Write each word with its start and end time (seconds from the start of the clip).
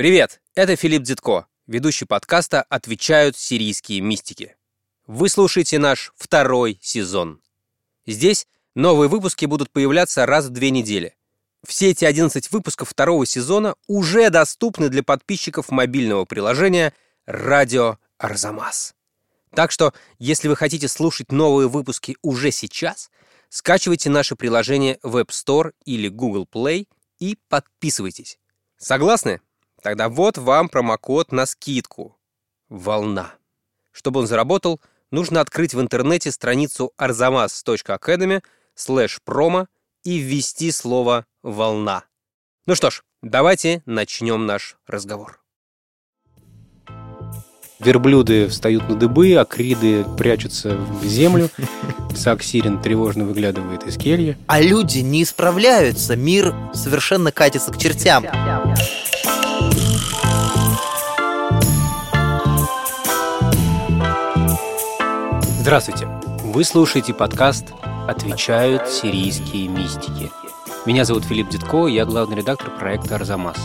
Привет, 0.00 0.40
это 0.54 0.76
Филипп 0.76 1.02
Дзитко, 1.02 1.46
ведущий 1.66 2.06
подкаста 2.06 2.62
«Отвечают 2.62 3.36
сирийские 3.36 4.00
мистики». 4.00 4.56
Вы 5.06 5.28
слушаете 5.28 5.78
наш 5.78 6.14
второй 6.16 6.78
сезон. 6.80 7.42
Здесь 8.06 8.46
новые 8.74 9.10
выпуски 9.10 9.44
будут 9.44 9.70
появляться 9.70 10.24
раз 10.24 10.46
в 10.46 10.48
две 10.52 10.70
недели. 10.70 11.16
Все 11.66 11.90
эти 11.90 12.06
11 12.06 12.50
выпусков 12.50 12.88
второго 12.88 13.26
сезона 13.26 13.74
уже 13.88 14.30
доступны 14.30 14.88
для 14.88 15.02
подписчиков 15.02 15.70
мобильного 15.70 16.24
приложения 16.24 16.94
«Радио 17.26 17.98
Арзамас». 18.16 18.94
Так 19.54 19.70
что, 19.70 19.92
если 20.18 20.48
вы 20.48 20.56
хотите 20.56 20.88
слушать 20.88 21.30
новые 21.30 21.68
выпуски 21.68 22.16
уже 22.22 22.52
сейчас, 22.52 23.10
скачивайте 23.50 24.08
наше 24.08 24.34
приложение 24.34 24.98
в 25.02 25.18
App 25.18 25.28
Store 25.28 25.72
или 25.84 26.08
Google 26.08 26.48
Play 26.50 26.88
и 27.18 27.36
подписывайтесь. 27.50 28.38
Согласны? 28.78 29.42
Тогда 29.82 30.08
вот 30.08 30.38
вам 30.38 30.68
промокод 30.68 31.32
на 31.32 31.46
скидку. 31.46 32.16
Волна. 32.68 33.32
Чтобы 33.92 34.20
он 34.20 34.26
заработал, 34.26 34.80
нужно 35.10 35.40
открыть 35.40 35.74
в 35.74 35.80
интернете 35.80 36.30
страницу 36.30 36.92
arzamas.academy 36.98 38.42
slash 38.76 39.18
promo 39.26 39.66
и 40.04 40.18
ввести 40.18 40.70
слово 40.70 41.26
«волна». 41.42 42.04
Ну 42.66 42.74
что 42.74 42.90
ж, 42.90 43.02
давайте 43.22 43.82
начнем 43.86 44.46
наш 44.46 44.76
разговор. 44.86 45.40
Верблюды 47.80 48.46
встают 48.48 48.88
на 48.90 48.94
дыбы, 48.94 49.34
акриды 49.34 50.04
прячутся 50.18 50.76
в 50.76 51.04
землю. 51.06 51.48
Саксирин 52.14 52.80
тревожно 52.80 53.24
выглядывает 53.24 53.84
из 53.84 53.96
кельи. 53.96 54.36
А 54.46 54.60
люди 54.60 54.98
не 54.98 55.22
исправляются, 55.22 56.14
мир 56.14 56.54
совершенно 56.74 57.32
катится 57.32 57.72
к 57.72 57.78
чертям. 57.78 58.26
Здравствуйте! 65.70 66.08
Вы 66.42 66.64
слушаете 66.64 67.14
подкаст 67.14 67.66
«Отвечают 68.08 68.88
сирийские 68.88 69.68
мистики». 69.68 70.28
Меня 70.84 71.04
зовут 71.04 71.24
Филипп 71.24 71.48
Дедко, 71.48 71.86
я 71.86 72.04
главный 72.04 72.38
редактор 72.38 72.76
проекта 72.76 73.14
«Арзамас». 73.14 73.56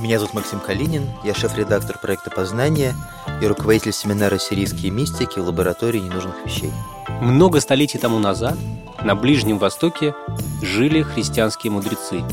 Меня 0.00 0.18
зовут 0.18 0.32
Максим 0.32 0.58
Калинин, 0.58 1.06
я 1.22 1.34
шеф-редактор 1.34 1.98
проекта 1.98 2.30
«Познание» 2.30 2.94
и 3.42 3.46
руководитель 3.46 3.92
семинара 3.92 4.38
«Сирийские 4.38 4.90
мистики» 4.90 5.38
лаборатории 5.38 5.98
ненужных 5.98 6.36
вещей. 6.46 6.72
Много 7.20 7.60
столетий 7.60 7.98
тому 7.98 8.18
назад 8.18 8.56
на 9.04 9.14
Ближнем 9.14 9.58
Востоке 9.58 10.14
жили 10.62 11.02
христианские 11.02 11.72
мудрецы. 11.72 12.24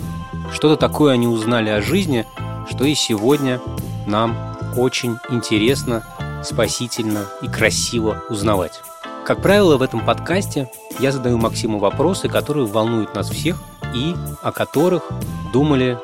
Что-то 0.53 0.77
такое 0.77 1.15
они 1.15 1.27
узнали 1.27 1.67
о 1.69 1.81
жизни, 1.81 2.25
что 2.69 2.85
и 2.85 2.95
сегодня 2.95 3.59
нам 4.05 4.37
очень 4.77 5.17
интересно, 5.29 6.05
спасительно 6.45 7.25
и 7.41 7.49
красиво 7.49 8.23
узнавать. 8.29 8.81
Как 9.27 9.41
правило, 9.41 9.75
в 9.75 9.81
этом 9.81 10.05
подкасте 10.05 10.71
я 11.01 11.11
задаю 11.11 11.37
Максиму 11.37 11.79
вопросы, 11.79 12.29
которые 12.29 12.65
волнуют 12.65 13.13
нас 13.13 13.29
всех 13.29 13.61
и 13.93 14.15
о 14.41 14.53
которых 14.53 15.11
думали 15.51 15.99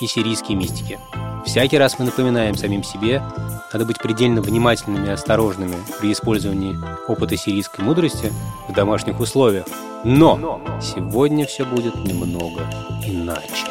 и 0.00 0.06
сирийские 0.06 0.56
мистики. 0.56 1.00
Всякий 1.44 1.76
раз 1.76 1.98
мы 1.98 2.04
напоминаем 2.04 2.54
самим 2.54 2.84
себе, 2.84 3.20
надо 3.72 3.84
быть 3.84 3.98
предельно 3.98 4.42
внимательными 4.42 5.08
и 5.08 5.10
осторожными 5.10 5.74
при 5.98 6.12
использовании 6.12 6.78
опыта 7.08 7.36
сирийской 7.36 7.80
мудрости 7.80 8.32
в 8.68 8.72
домашних 8.72 9.18
условиях. 9.18 9.66
Но 10.04 10.60
сегодня 10.80 11.46
все 11.46 11.64
будет 11.64 11.96
немного 11.96 12.60
иначе. 13.04 13.66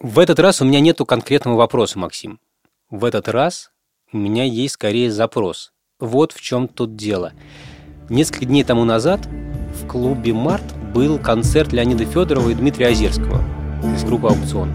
В 0.00 0.18
этот 0.18 0.40
раз 0.40 0.60
у 0.60 0.64
меня 0.64 0.80
нету 0.80 1.06
конкретного 1.06 1.56
вопроса, 1.56 2.00
Максим. 2.00 2.40
В 2.90 3.04
этот 3.04 3.28
раз 3.28 3.71
у 4.12 4.18
меня 4.18 4.44
есть 4.44 4.74
скорее 4.74 5.10
запрос. 5.10 5.72
Вот 5.98 6.32
в 6.32 6.40
чем 6.40 6.68
тут 6.68 6.96
дело. 6.96 7.32
Несколько 8.08 8.44
дней 8.44 8.62
тому 8.62 8.84
назад 8.84 9.26
в 9.80 9.86
клубе 9.86 10.34
«Март» 10.34 10.64
был 10.94 11.18
концерт 11.18 11.72
Леонида 11.72 12.04
Федорова 12.04 12.50
и 12.50 12.54
Дмитрия 12.54 12.88
Озерского 12.88 13.42
из 13.94 14.04
группы 14.04 14.28
«Аукцион». 14.28 14.68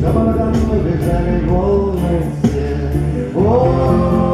Чтобы 0.00 0.20
надо 0.20 0.44
мной 0.44 0.80
бежали 0.80 1.46
волны 1.46 2.22
все. 2.42 4.25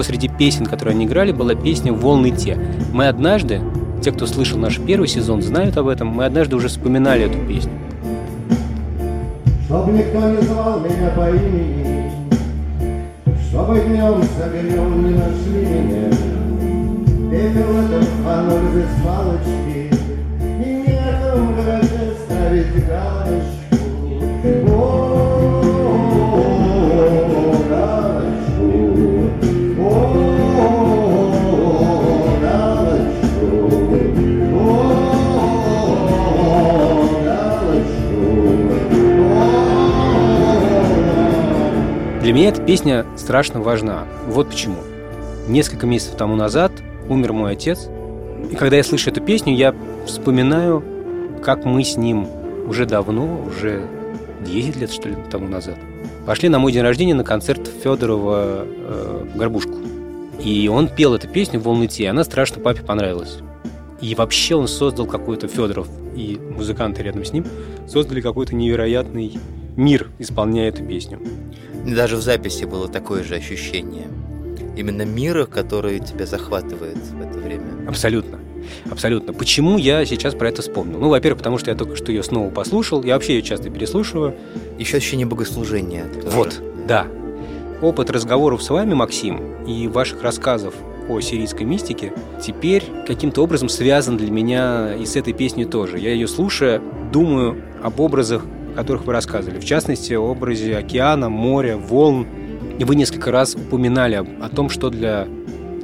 Вот, 0.00 0.06
среди 0.06 0.28
песен, 0.28 0.64
которые 0.64 0.94
они 0.94 1.04
играли, 1.04 1.30
была 1.30 1.54
песня 1.54 1.92
«Волны 1.92 2.30
те». 2.30 2.56
Мы 2.90 3.08
однажды, 3.08 3.60
те, 4.02 4.12
кто 4.12 4.24
слышал 4.24 4.58
наш 4.58 4.78
первый 4.78 5.06
сезон, 5.06 5.42
знают 5.42 5.76
об 5.76 5.88
этом, 5.88 6.08
мы 6.08 6.24
однажды 6.24 6.56
уже 6.56 6.68
вспоминали 6.68 7.24
эту 7.24 7.36
песню. 7.46 7.72
Чтоб 9.66 9.88
никто 9.88 10.30
не 10.30 10.40
звал 10.40 10.80
меня 10.80 11.10
по 11.14 11.28
имени, 11.28 12.10
Чтобы 13.50 13.78
днем 13.80 14.22
с 14.22 14.42
огнем 14.42 15.06
не 15.06 15.14
нашли 15.16 15.66
меня, 15.66 16.08
Ветер 17.30 17.66
в 17.66 17.84
этом 17.84 18.02
фонарь 18.24 18.74
без 18.74 19.04
палочки, 19.04 19.90
И 20.64 20.82
некому 20.88 21.56
гараже 21.56 22.14
ставить 22.24 22.86
галочку. 22.86 23.59
Меня 42.40 42.48
эта 42.48 42.62
песня 42.62 43.04
страшно 43.18 43.60
важна. 43.60 44.06
Вот 44.26 44.48
почему. 44.48 44.78
Несколько 45.46 45.86
месяцев 45.86 46.16
тому 46.16 46.36
назад 46.36 46.72
умер 47.06 47.34
мой 47.34 47.52
отец. 47.52 47.86
И 48.50 48.54
когда 48.54 48.78
я 48.78 48.82
слышу 48.82 49.10
эту 49.10 49.20
песню, 49.20 49.54
я 49.54 49.74
вспоминаю, 50.06 50.82
как 51.42 51.66
мы 51.66 51.84
с 51.84 51.98
ним 51.98 52.26
уже 52.66 52.86
давно, 52.86 53.44
уже 53.46 53.86
10 54.40 54.76
лет, 54.76 54.90
что 54.90 55.10
ли, 55.10 55.16
тому 55.30 55.48
назад, 55.48 55.76
пошли 56.24 56.48
на 56.48 56.58
мой 56.58 56.72
день 56.72 56.80
рождения 56.80 57.12
на 57.12 57.24
концерт 57.24 57.68
Федорова 57.84 58.64
э, 58.64 59.26
«Горбушку». 59.34 59.74
И 60.42 60.66
он 60.68 60.88
пел 60.88 61.14
эту 61.14 61.28
песню 61.28 61.60
«Волны 61.60 61.88
те», 61.88 62.04
и 62.04 62.06
она 62.06 62.24
страшно 62.24 62.62
папе 62.62 62.82
понравилась. 62.82 63.40
И 64.00 64.14
вообще 64.14 64.54
он 64.54 64.66
создал 64.66 65.04
какой-то 65.04 65.46
Федоров 65.46 65.88
и 66.16 66.40
музыканты 66.56 67.02
рядом 67.02 67.22
с 67.22 67.34
ним 67.34 67.44
создали 67.86 68.22
какой-то 68.22 68.54
невероятный 68.54 69.38
мир, 69.76 70.08
исполняя 70.18 70.68
эту 70.68 70.82
песню. 70.84 71.20
Даже 71.86 72.16
в 72.16 72.22
записи 72.22 72.64
было 72.64 72.88
такое 72.88 73.24
же 73.24 73.34
ощущение. 73.34 74.08
Именно 74.76 75.02
мира, 75.02 75.46
который 75.46 75.98
тебя 76.00 76.26
захватывает 76.26 76.96
в 76.96 77.20
это 77.20 77.38
время. 77.38 77.88
Абсолютно. 77.88 78.38
Абсолютно. 78.90 79.32
Почему 79.32 79.78
я 79.78 80.04
сейчас 80.04 80.34
про 80.34 80.48
это 80.48 80.62
вспомнил? 80.62 80.98
Ну, 80.98 81.08
во-первых, 81.08 81.38
потому 81.38 81.58
что 81.58 81.70
я 81.70 81.76
только 81.76 81.96
что 81.96 82.12
ее 82.12 82.22
снова 82.22 82.50
послушал. 82.50 83.02
Я 83.02 83.14
вообще 83.14 83.34
ее 83.36 83.42
часто 83.42 83.70
переслушиваю. 83.70 84.34
Еще 84.78 84.98
ощущение 84.98 85.26
богослужения. 85.26 86.04
Тоже. 86.06 86.36
Вот, 86.36 86.62
да. 86.86 87.06
Опыт 87.82 88.10
разговоров 88.10 88.62
с 88.62 88.70
вами, 88.70 88.94
Максим, 88.94 89.64
и 89.64 89.88
ваших 89.88 90.22
рассказов 90.22 90.74
о 91.08 91.20
сирийской 91.20 91.64
мистике 91.64 92.12
теперь 92.40 92.84
каким-то 93.06 93.42
образом 93.42 93.68
связан 93.68 94.16
для 94.16 94.30
меня 94.30 94.94
и 94.94 95.06
с 95.06 95.16
этой 95.16 95.32
песней 95.32 95.64
тоже. 95.64 95.98
Я 95.98 96.12
ее 96.12 96.28
слушая, 96.28 96.80
думаю 97.12 97.62
об 97.82 97.98
образах 98.00 98.44
о 98.72 98.76
которых 98.76 99.04
вы 99.04 99.12
рассказывали. 99.12 99.58
В 99.58 99.64
частности, 99.64 100.12
о 100.12 100.20
образе 100.20 100.76
океана, 100.76 101.28
моря, 101.28 101.76
волн. 101.76 102.26
И 102.78 102.84
вы 102.84 102.96
несколько 102.96 103.30
раз 103.30 103.54
упоминали 103.54 104.14
о, 104.14 104.48
том, 104.48 104.70
что 104.70 104.90
для 104.90 105.28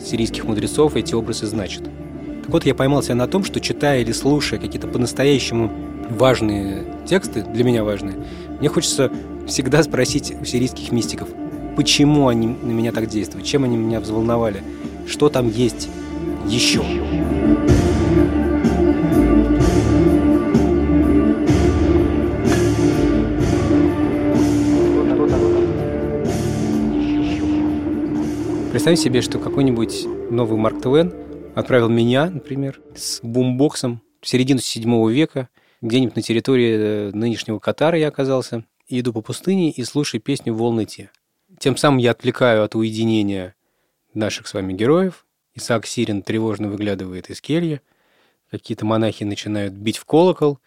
сирийских 0.03 0.45
мудрецов 0.45 0.97
эти 0.97 1.15
образы 1.15 1.47
значат. 1.47 1.85
Так 2.43 2.51
вот, 2.53 2.65
я 2.65 2.75
поймал 2.75 3.03
себя 3.03 3.17
на 3.17 3.27
том, 3.27 3.45
что 3.45 3.61
читая 3.61 4.01
или 4.01 4.13
слушая 4.13 4.59
какие-то 4.61 4.87
по-настоящему 4.87 5.71
важные 6.11 6.85
тексты, 7.07 7.43
для 7.43 7.65
меня 7.65 7.85
важные, 7.85 8.17
мне 8.61 8.69
хочется 8.69 9.11
всегда 9.47 9.83
спросить 9.83 10.35
у 10.41 10.45
сирийских 10.45 10.93
мистиков, 10.93 11.29
почему 11.77 12.29
они 12.29 12.47
на 12.47 12.71
меня 12.71 12.93
так 12.93 13.09
действуют, 13.09 13.47
чем 13.47 13.65
они 13.65 13.77
меня 13.77 14.01
взволновали, 14.01 14.63
что 15.07 15.29
там 15.29 15.49
есть 15.49 15.89
еще. 16.47 16.83
Представь 28.77 28.99
себе, 28.99 29.23
что 29.23 29.39
какой-нибудь 29.39 30.05
новый 30.31 30.59
Марк 30.59 30.83
Твен 30.83 31.15
отправил 31.55 31.89
меня, 31.89 32.29
например, 32.29 32.79
с 32.95 33.21
бумбоксом 33.23 34.03
в 34.21 34.29
середину 34.29 34.61
седьмого 34.61 35.09
века, 35.09 35.49
где-нибудь 35.81 36.15
на 36.15 36.21
территории 36.21 36.77
э, 36.77 37.11
нынешнего 37.15 37.59
Катара 37.59 37.97
я 37.97 38.09
оказался, 38.09 38.65
и 38.87 39.01
иду 39.01 39.15
по 39.15 39.23
пустыне 39.23 39.71
и 39.71 39.83
слушаю 39.83 40.21
песню 40.21 40.53
«Волны 40.53 40.85
те». 40.85 41.11
Тем 41.59 41.79
самым 41.79 41.97
я 42.01 42.11
отвлекаю 42.11 42.65
от 42.65 42.75
уединения 42.75 43.55
наших 44.13 44.47
с 44.47 44.53
вами 44.53 44.75
героев. 44.75 45.25
Исаак 45.55 45.87
Сирин 45.87 46.21
тревожно 46.21 46.69
выглядывает 46.69 47.31
из 47.31 47.41
кельи. 47.41 47.81
Какие-то 48.51 48.85
монахи 48.85 49.25
начинают 49.25 49.73
бить 49.73 49.97
в 49.97 50.05
колокол. 50.05 50.59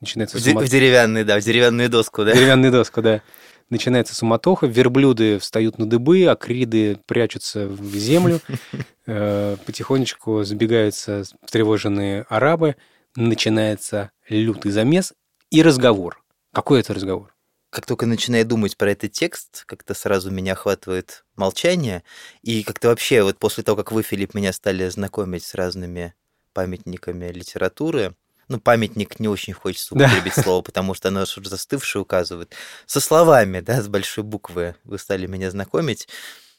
Начинается 0.00 0.38
в, 0.38 0.40
сума... 0.40 0.60
в 0.60 0.68
деревянный, 0.68 1.24
да, 1.24 1.40
в 1.40 1.42
деревянную 1.42 1.88
доску, 1.88 2.24
да? 2.24 2.30
В 2.30 2.36
деревянную 2.36 2.70
доску, 2.70 3.02
да. 3.02 3.22
Начинается 3.68 4.14
суматоха, 4.14 4.66
верблюды 4.66 5.38
встают 5.38 5.78
на 5.78 5.86
дыбы, 5.86 6.24
акриды 6.26 7.00
прячутся 7.06 7.66
в 7.66 7.94
землю, 7.96 8.40
э, 9.06 9.56
потихонечку 9.66 10.44
забегаются 10.44 11.24
встревоженные 11.44 12.26
арабы, 12.28 12.76
начинается 13.16 14.10
лютый 14.28 14.70
замес 14.70 15.14
и 15.50 15.62
разговор. 15.62 16.22
Какой 16.52 16.80
это 16.80 16.94
разговор? 16.94 17.36
как 17.76 17.84
только 17.84 18.06
начинаю 18.06 18.46
думать 18.46 18.78
про 18.78 18.92
этот 18.92 19.12
текст, 19.12 19.64
как-то 19.66 19.92
сразу 19.92 20.30
меня 20.30 20.52
охватывает 20.52 21.26
молчание. 21.34 22.04
И 22.40 22.62
как-то 22.62 22.88
вообще, 22.88 23.22
вот 23.22 23.36
после 23.38 23.64
того, 23.64 23.76
как 23.76 23.92
вы, 23.92 24.02
Филипп, 24.02 24.32
меня 24.32 24.54
стали 24.54 24.88
знакомить 24.88 25.44
с 25.44 25.54
разными 25.54 26.14
памятниками 26.54 27.26
литературы, 27.30 28.14
ну, 28.48 28.60
памятник 28.60 29.18
не 29.18 29.28
очень 29.28 29.52
хочется 29.52 29.94
употребить 29.94 30.34
да. 30.36 30.42
слово, 30.42 30.62
потому 30.62 30.94
что 30.94 31.08
оно 31.08 31.22
уже 31.22 31.48
застывшее 31.48 32.02
указывает. 32.02 32.54
Со 32.86 33.00
словами, 33.00 33.60
да, 33.60 33.82
с 33.82 33.88
большой 33.88 34.24
буквы 34.24 34.76
вы 34.84 34.98
стали 34.98 35.26
меня 35.26 35.50
знакомить. 35.50 36.08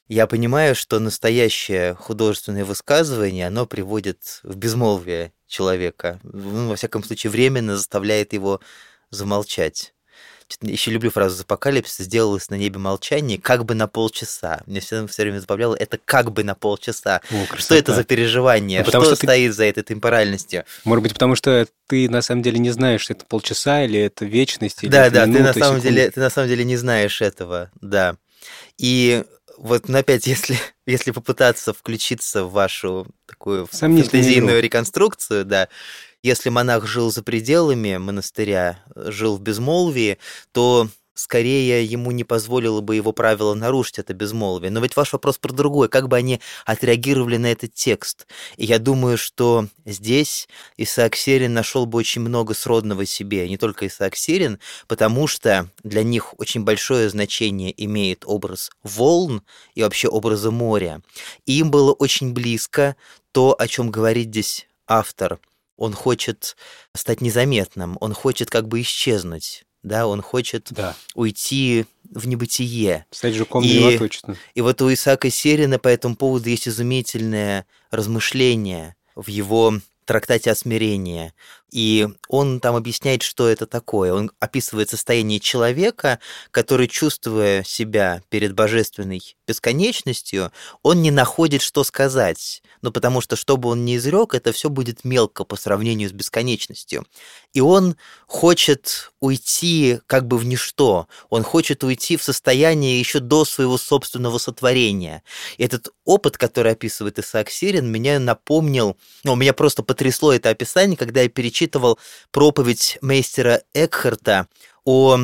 Я 0.08 0.28
понимаю, 0.28 0.76
что 0.76 1.00
настоящее 1.00 1.94
художественное 1.96 2.66
высказывание, 2.66 3.48
оно 3.48 3.66
приводит 3.66 4.40
в 4.44 4.56
безмолвие 4.56 5.34
человека. 5.48 6.20
Ну, 6.24 6.70
во 6.70 6.76
всяком 6.76 7.04
случае, 7.04 7.32
временно 7.32 7.76
заставляет 7.76 8.34
его 8.34 8.62
замолчать 9.10 9.94
еще 10.62 10.92
люблю 10.92 11.12
фразу 11.12 11.42
«Апокалипсис 11.44 12.06
сделалось 12.06 12.50
на 12.50 12.56
небе 12.56 12.80
молчание 12.80 13.38
как 13.38 13.66
бы 13.66 13.76
на 13.76 13.88
полчаса». 13.88 14.62
Мне 14.66 14.80
все, 14.80 15.06
все 15.08 15.24
время 15.24 15.40
забавляло 15.40 15.76
это 15.76 16.00
«как 16.04 16.32
бы 16.32 16.44
на 16.44 16.56
полчаса». 16.56 17.22
О, 17.32 17.58
что 17.58 17.76
это 17.76 17.94
за 17.94 18.04
переживание? 18.04 18.84
Ну, 18.84 18.90
что, 18.90 19.04
что 19.04 19.16
стоит 19.16 19.52
ты... 19.52 19.54
за 19.54 19.66
этой 19.66 19.84
темпоральностью? 19.84 20.66
Может 20.84 21.04
быть, 21.04 21.14
потому 21.14 21.36
что 21.36 21.68
ты 21.88 22.10
на 22.10 22.22
самом 22.22 22.42
деле 22.42 22.60
не 22.60 22.72
знаешь, 22.72 23.02
что 23.02 23.14
это 23.14 23.26
полчаса 23.26 23.84
или 23.84 24.00
это 24.00 24.26
вечность, 24.26 24.84
или 24.84 24.92
Да, 24.92 25.08
это 25.08 25.16
да, 25.16 25.26
минута, 25.26 25.54
ты 25.54 25.60
на, 25.60 25.66
самом 25.66 25.82
деле, 25.82 26.12
ты 26.12 26.20
на 26.20 26.30
самом 26.30 26.50
деле 26.50 26.64
не 26.64 26.78
знаешь 26.78 27.22
этого, 27.22 27.70
да. 27.82 28.16
И 28.78 29.24
вот, 29.58 29.90
ну, 29.90 29.98
опять, 29.98 30.28
если, 30.28 30.58
если 30.86 31.12
попытаться 31.12 31.74
включиться 31.74 32.46
в 32.46 32.52
вашу 32.52 33.08
такую 33.26 33.66
фантазийную 33.68 34.62
реконструкцию, 34.62 35.46
да, 35.46 35.68
если 36.24 36.50
монах 36.50 36.86
жил 36.88 37.12
за 37.12 37.24
пределами 37.24 37.98
монастыря, 37.98 38.80
жил 38.96 39.38
в 39.38 39.42
безмолвии, 39.42 40.18
то 40.52 40.90
скорее 41.20 41.84
ему 41.84 42.12
не 42.12 42.24
позволило 42.24 42.82
бы 42.82 42.96
его 42.96 43.12
правило 43.12 43.54
нарушить 43.54 44.00
это 44.00 44.14
безмолвие. 44.14 44.72
Но 44.72 44.80
ведь 44.80 44.96
ваш 44.96 45.14
вопрос 45.14 45.38
про 45.38 45.52
другое, 45.52 45.88
как 45.88 46.08
бы 46.08 46.18
они 46.18 46.40
отреагировали 46.66 47.38
на 47.38 47.48
этот 47.48 47.74
текст. 47.74 48.28
И 48.56 48.66
я 48.66 48.80
думаю, 48.80 49.18
что 49.18 49.68
здесь 49.86 50.48
Исаак 50.78 51.16
Серин 51.16 51.54
нашел 51.54 51.86
бы 51.86 51.98
очень 51.98 52.22
много 52.22 52.54
сродного 52.54 53.06
себе, 53.06 53.50
не 53.50 53.58
только 53.58 53.88
Исаак 53.88 54.16
Серин, 54.16 54.60
потому 54.88 55.28
что 55.28 55.70
для 55.84 56.04
них 56.04 56.40
очень 56.40 56.64
большое 56.64 57.10
значение 57.10 57.74
имеет 57.86 58.24
образ 58.26 58.70
волн 58.84 59.42
и 59.76 59.84
вообще 59.84 60.08
образа 60.08 60.52
моря. 60.52 61.02
И 61.46 61.60
им 61.60 61.72
было 61.72 61.94
очень 61.94 62.34
близко 62.34 62.96
то, 63.32 63.56
о 63.58 63.68
чем 63.68 63.92
говорит 63.92 64.28
здесь 64.28 64.68
автор– 64.88 65.40
он 65.78 65.94
хочет 65.94 66.58
стать 66.94 67.22
незаметным, 67.22 67.98
он 68.02 68.14
хочет 68.14 68.50
как 68.50 68.68
бы 68.68 68.82
исчезнуть, 68.82 69.66
да, 69.84 70.08
он 70.08 70.22
хочет 70.22 70.68
да. 70.72 70.96
уйти 71.16 71.86
в 72.04 72.28
небытие. 72.28 73.06
Стать 73.12 73.36
жуком 73.36 73.64
и, 73.64 73.98
точно. 73.98 74.36
И 74.54 74.62
вот 74.62 74.82
у 74.82 74.92
Исаака 74.92 75.30
Серина 75.30 75.80
по 75.80 75.88
этому 75.88 76.16
поводу 76.16 76.50
есть 76.50 76.68
изумительное 76.68 77.66
размышление 77.92 78.96
в 79.16 79.28
его 79.30 79.74
трактате 80.06 80.52
о 80.52 80.56
смирении. 80.56 81.34
И 81.72 82.08
он 82.30 82.60
там 82.62 82.76
объясняет, 82.76 83.24
что 83.24 83.48
это 83.48 83.68
такое. 83.68 84.14
Он 84.14 84.32
описывает 84.40 84.90
состояние 84.90 85.40
человека, 85.40 86.20
который, 86.52 86.88
чувствуя 86.88 87.64
себя 87.64 88.22
перед 88.30 88.54
божественной 88.54 89.22
бесконечностью, 89.48 90.52
он 90.82 91.02
не 91.02 91.12
находит, 91.12 91.62
что 91.62 91.84
сказать. 91.84 92.62
Ну, 92.82 92.92
потому 92.92 93.22
что, 93.22 93.36
что 93.36 93.58
бы 93.58 93.70
он 93.70 93.86
ни 93.86 93.98
изрек, 93.98 94.34
это 94.34 94.52
все 94.52 94.70
будет 94.70 95.04
мелко 95.04 95.44
по 95.44 95.56
сравнению 95.56 96.10
с 96.10 96.14
бесконечностью. 96.14 97.06
И 97.54 97.60
он 97.60 97.96
хочет 98.28 99.12
уйти 99.20 100.00
как 100.06 100.28
бы 100.28 100.38
в 100.38 100.46
ничто. 100.46 101.08
Он 101.30 101.44
хочет 101.44 101.84
уйти 101.84 102.18
в 102.18 102.24
состояние 102.24 103.00
еще 103.00 103.20
до 103.20 103.46
своего 103.46 103.78
собственного 103.78 104.38
сотворения. 104.38 105.24
И 105.58 105.64
этот 105.64 105.90
опыт, 106.06 106.38
который 106.38 106.74
описывает 106.74 107.20
Исаак 107.20 107.50
Сирин, 107.50 107.92
меня 107.92 108.20
напомнил, 108.20 108.98
ну, 109.24 109.36
меня 109.36 109.54
просто 109.54 109.82
потрясло 109.82 110.34
это 110.34 110.50
описание, 110.50 110.98
когда 110.98 111.22
я 111.22 111.30
перечитал 111.30 111.57
перечитывал 111.58 111.98
проповедь 112.32 112.98
мейстера 113.02 113.62
Экхарта 113.74 114.48
о, 114.86 115.20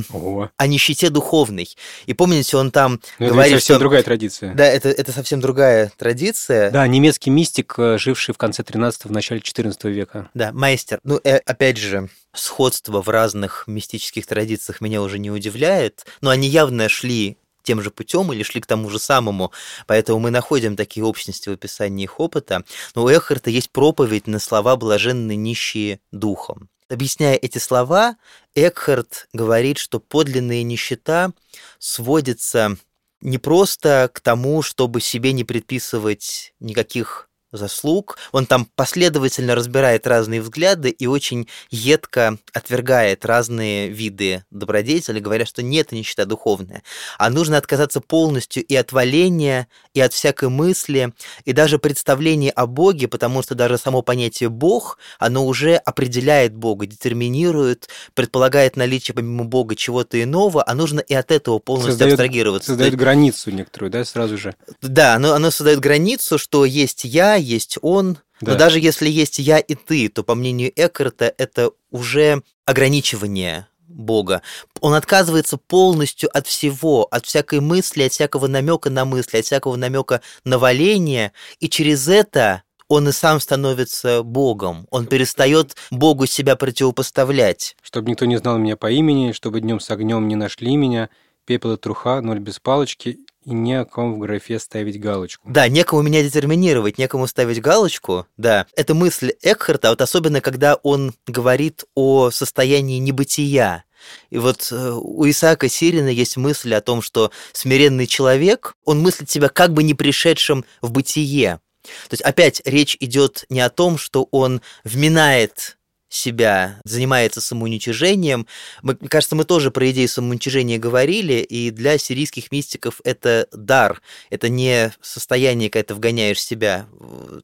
о 0.57 0.68
нищете 0.68 1.09
духовной. 1.09 1.69
И 2.06 2.13
помните, 2.13 2.57
он 2.57 2.69
там 2.69 3.00
Но 3.18 3.27
говорит, 3.27 3.53
это 3.53 3.62
совсем 3.62 3.75
что... 3.75 3.80
другая 3.80 4.03
традиция. 4.03 4.53
Да, 4.56 4.65
это, 4.65 4.89
это 4.89 5.12
совсем 5.13 5.39
другая 5.39 5.89
традиция. 5.95 6.69
Да, 6.69 6.85
немецкий 6.85 7.30
мистик, 7.30 7.75
э, 7.77 7.97
живший 7.97 8.33
в 8.33 8.38
конце 8.38 8.63
13 8.63 9.06
в 9.06 9.12
начале 9.12 9.39
14 9.39 9.85
века. 9.85 10.30
Да, 10.33 10.51
мастер. 10.51 11.00
Ну, 11.06 11.18
э, 11.24 11.38
опять 11.38 11.77
же, 11.77 12.09
сходство 12.33 13.01
в 13.01 13.07
разных 13.07 13.63
мистических 13.68 14.25
традициях 14.25 14.81
меня 14.81 15.01
уже 15.01 15.18
не 15.18 15.31
удивляет, 15.31 16.06
но 16.19 16.29
они 16.29 16.50
явно 16.50 16.89
шли 16.89 17.38
тем 17.63 17.81
же 17.81 17.92
путем 17.92 18.31
или 18.31 18.44
шли 18.44 18.62
к 18.62 18.65
тому 18.65 18.89
же 18.89 19.00
самому. 19.00 19.51
Поэтому 19.88 20.19
мы 20.19 20.30
находим 20.30 20.75
такие 20.75 21.06
общности 21.06 21.50
в 21.50 21.54
описании 21.54 22.04
их 22.04 22.19
опыта. 22.19 22.63
Но 22.95 23.04
у 23.04 23.10
Эхарта 23.10 23.50
есть 23.50 23.71
проповедь 23.71 24.27
на 24.27 24.39
слова 24.39 24.75
«блаженны 24.75 25.36
нищие 25.36 26.00
духом». 26.12 26.69
Объясняя 26.89 27.36
эти 27.36 27.57
слова, 27.57 28.18
Экхарт 28.54 29.27
говорит, 29.33 29.77
что 29.80 30.00
подлинная 30.00 30.63
нищета 30.63 31.31
сводится 31.79 32.77
не 33.22 33.38
просто 33.38 34.12
к 34.13 34.20
тому, 34.20 34.62
чтобы 34.62 35.01
себе 35.01 35.32
не 35.32 35.43
предписывать 35.43 36.53
никаких 36.60 37.29
заслуг. 37.57 38.17
Он 38.31 38.45
там 38.45 38.67
последовательно 38.75 39.55
разбирает 39.55 40.07
разные 40.07 40.41
взгляды 40.41 40.89
и 40.89 41.07
очень 41.07 41.48
едко 41.69 42.38
отвергает 42.53 43.25
разные 43.25 43.89
виды 43.89 44.43
добродетели, 44.51 45.19
говоря, 45.19 45.45
что 45.45 45.62
нет 45.62 45.91
нищета 45.91 46.25
духовная, 46.25 46.83
а 47.17 47.29
нужно 47.29 47.57
отказаться 47.57 48.01
полностью 48.01 48.63
и 48.63 48.75
от 48.75 48.91
валения, 48.91 49.67
и 49.93 50.01
от 50.01 50.13
всякой 50.13 50.50
мысли, 50.50 51.13
и 51.45 51.53
даже 51.53 51.79
представления 51.79 52.51
о 52.51 52.67
Боге, 52.67 53.07
потому 53.07 53.43
что 53.43 53.55
даже 53.55 53.77
само 53.77 54.01
понятие 54.01 54.50
«Бог», 54.50 54.98
оно 55.19 55.45
уже 55.45 55.75
определяет 55.75 56.55
Бога, 56.55 56.86
детерминирует, 56.86 57.89
предполагает 58.13 58.75
наличие 58.75 59.15
помимо 59.15 59.43
Бога 59.45 59.75
чего-то 59.75 60.22
иного, 60.22 60.63
а 60.65 60.74
нужно 60.74 61.00
и 61.00 61.13
от 61.13 61.31
этого 61.31 61.60
полностью 61.60 61.91
создает, 61.91 62.13
абстрагироваться. 62.13 62.67
Создает 62.67 62.95
границу 62.95 63.51
некоторую, 63.51 63.91
да, 63.91 64.05
сразу 64.05 64.38
же? 64.38 64.55
Да, 64.81 65.15
оно, 65.15 65.33
оно 65.33 65.51
создает 65.51 65.79
границу, 65.79 66.38
что 66.38 66.65
есть 66.65 67.03
я, 67.03 67.36
есть 67.43 67.77
он. 67.81 68.17
Да. 68.41 68.53
Но 68.53 68.57
даже 68.57 68.79
если 68.79 69.09
есть 69.09 69.39
я 69.39 69.59
и 69.59 69.75
ты, 69.75 70.09
то, 70.09 70.23
по 70.23 70.35
мнению 70.35 70.71
Эккарта, 70.75 71.33
это 71.38 71.71
уже 71.91 72.41
ограничивание 72.65 73.67
Бога. 73.88 74.41
Он 74.81 74.93
отказывается 74.93 75.57
полностью 75.57 76.29
от 76.35 76.47
всего, 76.47 77.07
от 77.12 77.25
всякой 77.25 77.59
мысли, 77.59 78.03
от 78.03 78.12
всякого 78.12 78.47
намека 78.47 78.89
на 78.89 79.05
мысли, 79.05 79.38
от 79.38 79.45
всякого 79.45 79.75
намека 79.75 80.21
на 80.43 80.57
валение, 80.57 81.31
и 81.59 81.69
через 81.69 82.07
это 82.07 82.63
он 82.88 83.07
и 83.07 83.12
сам 83.12 83.39
становится 83.39 84.23
Богом. 84.23 84.88
Он 84.91 85.07
перестает 85.07 85.75
Богу 85.89 86.25
себя 86.25 86.55
противопоставлять. 86.55 87.75
Чтобы 87.81 88.12
никто 88.12 88.25
не 88.25 88.38
знал 88.38 88.57
меня 88.57 88.77
по 88.77 88.91
имени, 88.91 89.31
чтобы 89.31 89.62
днем 89.62 89.79
с 89.79 89.89
огнем 89.89 90.27
не 90.27 90.35
нашли 90.35 90.75
меня, 90.75 91.09
пепел 91.45 91.73
и 91.73 91.77
труха, 91.77 92.21
ноль 92.21 92.39
без 92.39 92.59
палочки, 92.59 93.19
и 93.45 93.53
не 93.53 93.79
о 93.79 93.85
ком 93.85 94.15
в 94.15 94.19
графе 94.19 94.59
ставить 94.59 95.00
галочку. 95.00 95.47
Да, 95.50 95.67
некому 95.67 96.01
меня 96.01 96.23
детерминировать, 96.23 96.97
некому 96.97 97.27
ставить 97.27 97.62
галочку, 97.62 98.27
да. 98.38 98.67
Это 98.75 98.93
мысль 98.93 99.33
Экхарта, 99.41 99.89
вот 99.89 100.01
особенно 100.01 100.41
когда 100.41 100.75
он 100.75 101.13
говорит 101.27 101.85
о 101.95 102.31
состоянии 102.31 103.00
небытия. 103.00 103.85
И 104.29 104.38
вот 104.38 104.69
э, 104.71 104.91
у 104.91 105.27
Исаака 105.29 105.69
Сирина 105.69 106.09
есть 106.09 106.38
мысль 106.38 106.73
о 106.73 106.81
том, 106.81 107.01
что 107.01 107.31
смиренный 107.53 108.07
человек, 108.07 108.75
он 108.83 109.01
мыслит 109.01 109.29
себя 109.29 109.50
как 109.50 109.73
бы 109.73 109.83
не 109.83 109.93
пришедшим 109.93 110.65
в 110.81 110.91
бытие. 110.91 111.59
То 111.83 112.13
есть 112.13 112.21
опять 112.21 112.62
речь 112.65 112.97
идет 113.00 113.45
не 113.50 113.59
о 113.59 113.69
том, 113.69 113.97
что 113.97 114.27
он 114.31 114.62
вминает 114.83 115.77
себя, 116.13 116.79
занимается 116.84 117.41
самоуничижением. 117.41 118.48
Мы, 118.82 118.98
мне 119.00 119.10
кажется, 119.10 119.36
мы 119.36 119.43
тоже 119.43 119.72
про 119.72 119.89
идею 119.91 120.08
самоуничижения 120.08 120.77
говорили, 120.77 121.36
и 121.36 121.72
для 121.72 121.98
сирийских 121.98 122.51
мистиков 122.51 123.01
это 123.03 123.48
дар. 123.51 124.01
Это 124.29 124.50
не 124.50 124.93
состояние, 125.01 125.70
когда 125.70 125.88
ты 125.88 125.96
вгоняешь 125.96 126.41
себя, 126.41 126.88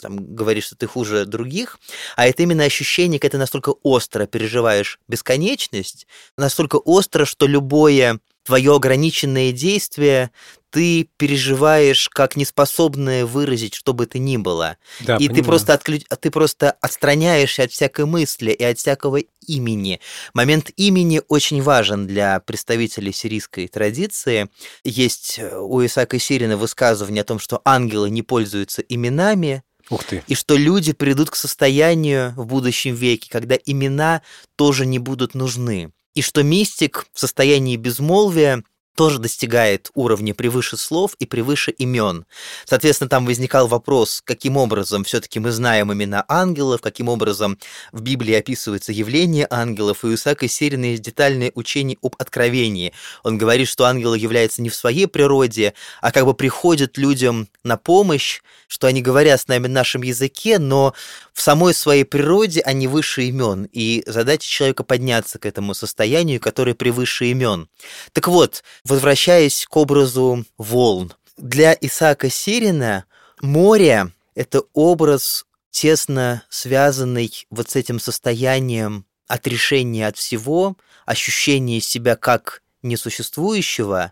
там, 0.02 0.36
говоришь, 0.36 0.66
что 0.66 0.76
ты 0.76 0.88
хуже 0.88 1.26
других, 1.26 1.80
а 2.16 2.28
это 2.28 2.44
именно 2.44 2.64
ощущение, 2.64 3.20
когда 3.20 3.32
ты 3.32 3.38
настолько 3.40 3.74
остро 3.84 4.26
переживаешь 4.26 5.00
бесконечность, 5.08 6.08
настолько 6.38 6.76
остро, 6.78 7.26
что 7.26 7.48
любое 7.48 8.20
твое 8.50 8.76
ограниченное 8.76 9.52
действие 9.52 10.32
ты 10.72 11.10
переживаешь 11.18 12.10
как 12.10 12.36
неспособное 12.36 13.26
выразить, 13.26 13.74
что 13.74 13.94
бы 13.94 14.06
то 14.06 14.20
ни 14.20 14.38
было. 14.38 14.78
Да, 15.00 15.16
и 15.16 15.28
понимаю. 15.28 15.36
ты 15.36 15.44
просто, 15.44 15.74
отклю... 15.74 16.00
ты 16.20 16.32
просто 16.32 16.72
отстраняешься 16.72 17.64
от 17.64 17.72
всякой 17.72 18.06
мысли 18.06 18.52
и 18.52 18.64
от 18.64 18.78
всякого 18.78 19.18
имени. 19.48 20.00
Момент 20.34 20.72
имени 20.76 21.22
очень 21.28 21.62
важен 21.62 22.08
для 22.08 22.40
представителей 22.40 23.12
сирийской 23.12 23.68
традиции. 23.68 24.50
Есть 24.84 25.40
у 25.40 25.84
Исаака 25.84 26.20
Сирина 26.20 26.58
высказывание 26.58 27.22
о 27.22 27.26
том, 27.26 27.40
что 27.40 27.62
ангелы 27.66 28.10
не 28.10 28.22
пользуются 28.22 28.82
именами, 28.82 29.64
Ух 29.90 30.04
ты. 30.04 30.24
и 30.28 30.36
что 30.36 30.56
люди 30.56 30.94
придут 30.94 31.32
к 31.32 31.36
состоянию 31.36 32.34
в 32.36 32.46
будущем 32.46 32.94
веке, 32.94 33.30
когда 33.32 33.56
имена 33.66 34.22
тоже 34.56 34.86
не 34.86 35.00
будут 35.00 35.34
нужны. 35.34 35.92
И 36.14 36.22
что 36.22 36.44
мистик 36.44 37.08
в 37.14 37.20
состоянии 37.20 37.76
безмолвия 37.76 38.64
тоже 39.00 39.18
достигает 39.18 39.92
уровня 39.94 40.34
превыше 40.34 40.76
слов 40.76 41.16
и 41.20 41.26
превыше 41.26 41.72
имен. 41.72 42.26
Соответственно, 42.66 43.10
там 43.10 43.26
возникал 43.26 43.70
вопрос, 43.70 44.22
каким 44.22 44.58
образом 44.58 45.06
все-таки 45.06 45.40
мы 45.40 45.52
знаем 45.52 45.94
имена 45.94 46.26
ангелов, 46.28 46.82
каким 46.82 47.08
образом 47.08 47.58
в 47.94 48.02
Библии 48.02 48.34
описывается 48.34 48.92
явление 48.92 49.48
ангелов, 49.50 50.04
и 50.04 50.08
у 50.08 50.16
Исаака 50.16 50.50
Сирина 50.50 50.84
есть 50.84 51.02
детальное 51.02 51.54
учение 51.56 51.98
об 52.02 52.16
откровении. 52.18 52.92
Он 53.24 53.38
говорит, 53.38 53.70
что 53.70 53.86
ангелы 53.86 54.18
являются 54.18 54.62
не 54.62 54.68
в 54.68 54.76
своей 54.76 55.08
природе, 55.08 55.76
а 56.02 56.12
как 56.12 56.26
бы 56.26 56.34
приходят 56.34 56.98
людям 56.98 57.48
на 57.64 57.78
помощь, 57.78 58.42
что 58.68 58.88
они 58.88 59.02
говорят 59.02 59.40
с 59.40 59.48
нами 59.48 59.68
на 59.68 59.76
нашем 59.76 60.02
языке, 60.02 60.60
но 60.60 60.94
в 61.34 61.42
самой 61.42 61.74
своей 61.74 62.04
природе 62.04 62.60
они 62.62 62.90
выше 62.90 63.24
имен, 63.24 63.64
и 63.72 64.04
задача 64.06 64.46
человека 64.46 64.84
подняться 64.84 65.40
к 65.40 65.46
этому 65.46 65.74
состоянию, 65.74 66.42
которое 66.42 66.76
превыше 66.76 67.28
имен. 67.28 67.70
Так 68.12 68.28
вот, 68.28 68.62
возвращаясь 68.90 69.66
к 69.66 69.78
образу 69.78 70.46
волн, 70.58 71.14
для 71.38 71.78
Исаака 71.80 72.30
Сирина 72.30 73.06
море— 73.42 74.12
это 74.36 74.64
образ 74.74 75.46
тесно 75.72 76.44
связанный 76.50 77.32
вот 77.50 77.70
с 77.70 77.76
этим 77.76 78.00
состоянием 78.00 79.06
отрешения 79.28 80.08
от 80.08 80.18
всего, 80.18 80.76
ощущения 81.06 81.80
себя 81.80 82.16
как 82.16 82.62
несуществующего, 82.82 84.12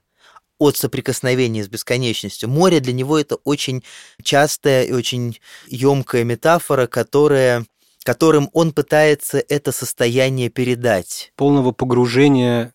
от 0.60 0.78
соприкосновения 0.78 1.64
с 1.64 1.68
бесконечностью. 1.68 2.50
Море 2.50 2.80
для 2.80 2.94
него 2.94 3.20
это 3.20 3.36
очень 3.44 3.84
частая 4.24 4.86
и 4.86 4.92
очень 4.92 5.40
емкая 5.68 6.24
метафора, 6.24 6.88
которая 6.88 7.66
которым 8.04 8.50
он 8.54 8.72
пытается 8.72 9.44
это 9.50 9.74
состояние 9.74 10.50
передать. 10.50 11.34
Полного 11.36 11.74
погружения 11.74 12.74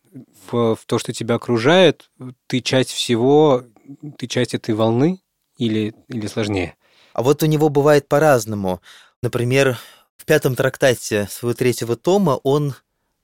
в, 0.51 0.75
в 0.77 0.85
то, 0.87 0.99
что 0.99 1.13
тебя 1.13 1.37
окружает, 1.37 2.11
ты 2.47 2.61
часть 2.61 2.91
всего, 2.91 3.65
ты 4.19 4.27
часть 4.27 4.55
этой 4.55 4.75
волны 4.75 5.21
или, 5.59 5.95
или 6.09 6.27
сложнее? 6.27 6.77
А 7.13 7.23
вот 7.23 7.43
у 7.43 7.47
него 7.47 7.69
бывает 7.69 8.09
по-разному. 8.09 8.81
Например, 9.23 9.79
в 10.17 10.25
пятом 10.25 10.55
трактате 10.55 11.29
своего 11.31 11.55
третьего 11.55 11.97
тома 11.97 12.41
он 12.43 12.75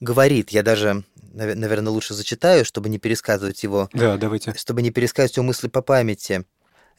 говорит, 0.01 0.51
я 0.51 0.63
даже, 0.63 1.05
наверное, 1.33 1.93
лучше 1.93 2.15
зачитаю, 2.15 2.65
чтобы 2.65 2.89
не 2.89 2.99
пересказывать 2.99 3.63
его. 3.63 3.89
Да, 3.93 4.17
давайте. 4.17 4.55
Чтобы 4.55 4.83
не 4.83 4.91
пересказывать 4.91 5.37
его 5.37 5.47
мысли 5.47 5.69
по 5.69 5.83
памяти. 5.83 6.45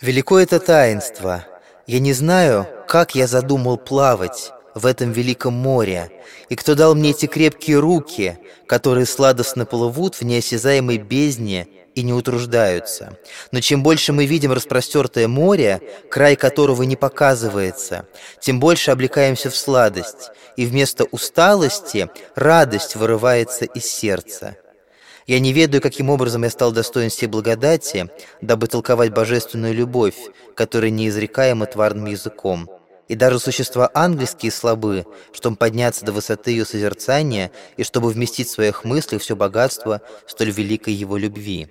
«Велико 0.02 0.40
это 0.40 0.62
таинство. 0.62 1.46
Я 1.86 2.00
не 2.00 2.14
знаю, 2.14 2.66
как 2.88 3.16
я 3.16 3.28
задумал 3.28 3.78
плавать 3.78 4.54
в 4.76 4.86
этом 4.86 5.12
великом 5.12 5.54
море, 5.54 6.12
и 6.50 6.56
кто 6.56 6.76
дал 6.76 6.96
мне 6.96 7.12
эти 7.12 7.26
крепкие 7.26 7.80
руки, 7.80 8.38
которые 8.68 9.06
сладостно 9.06 9.66
плывут 9.66 10.16
в 10.16 10.22
неосязаемой 10.24 10.98
бездне 10.98 11.68
и 11.96 12.02
не 12.02 12.14
утруждаются. 12.14 13.18
Но 13.52 13.62
чем 13.62 13.84
больше 13.84 14.14
мы 14.14 14.26
видим 14.26 14.52
распростертое 14.54 15.28
море, 15.28 15.82
край 16.10 16.36
которого 16.36 16.84
не 16.84 16.96
показывается, 16.96 18.08
тем 18.40 18.60
больше 18.60 18.92
облекаемся 18.92 19.50
в 19.50 19.56
сладость, 19.56 20.32
и 20.56 20.66
вместо 20.66 21.06
усталости 21.06 22.10
радость 22.36 22.96
вырывается 22.96 23.66
из 23.66 23.86
сердца. 23.86 24.58
Я 25.28 25.40
не 25.40 25.54
ведаю, 25.54 25.82
каким 25.82 26.10
образом 26.10 26.44
я 26.44 26.50
стал 26.50 26.72
достоин 26.72 27.10
всей 27.10 27.28
благодати, 27.28 28.10
дабы 28.42 28.66
толковать 28.68 29.14
божественную 29.14 29.76
любовь, 29.76 30.16
которая 30.56 30.90
неизрекаема 30.90 31.68
тварным 31.68 32.06
языком. 32.06 32.68
И 33.10 33.16
даже 33.16 33.40
существа 33.40 33.92
ангельские 33.94 34.52
слабы, 34.52 35.06
чтобы 35.34 35.58
подняться 35.58 36.06
до 36.06 36.14
высоты 36.14 36.52
ее 36.52 36.64
созерцания 36.64 37.52
и 37.76 37.84
чтобы 37.84 38.10
вместить 38.10 38.48
в 38.48 38.52
своих 38.52 38.86
мыслях 38.86 39.22
все 39.22 39.36
богатство 39.36 40.02
столь 40.28 40.52
великой 40.52 40.94
его 40.94 41.18
любви. 41.18 41.68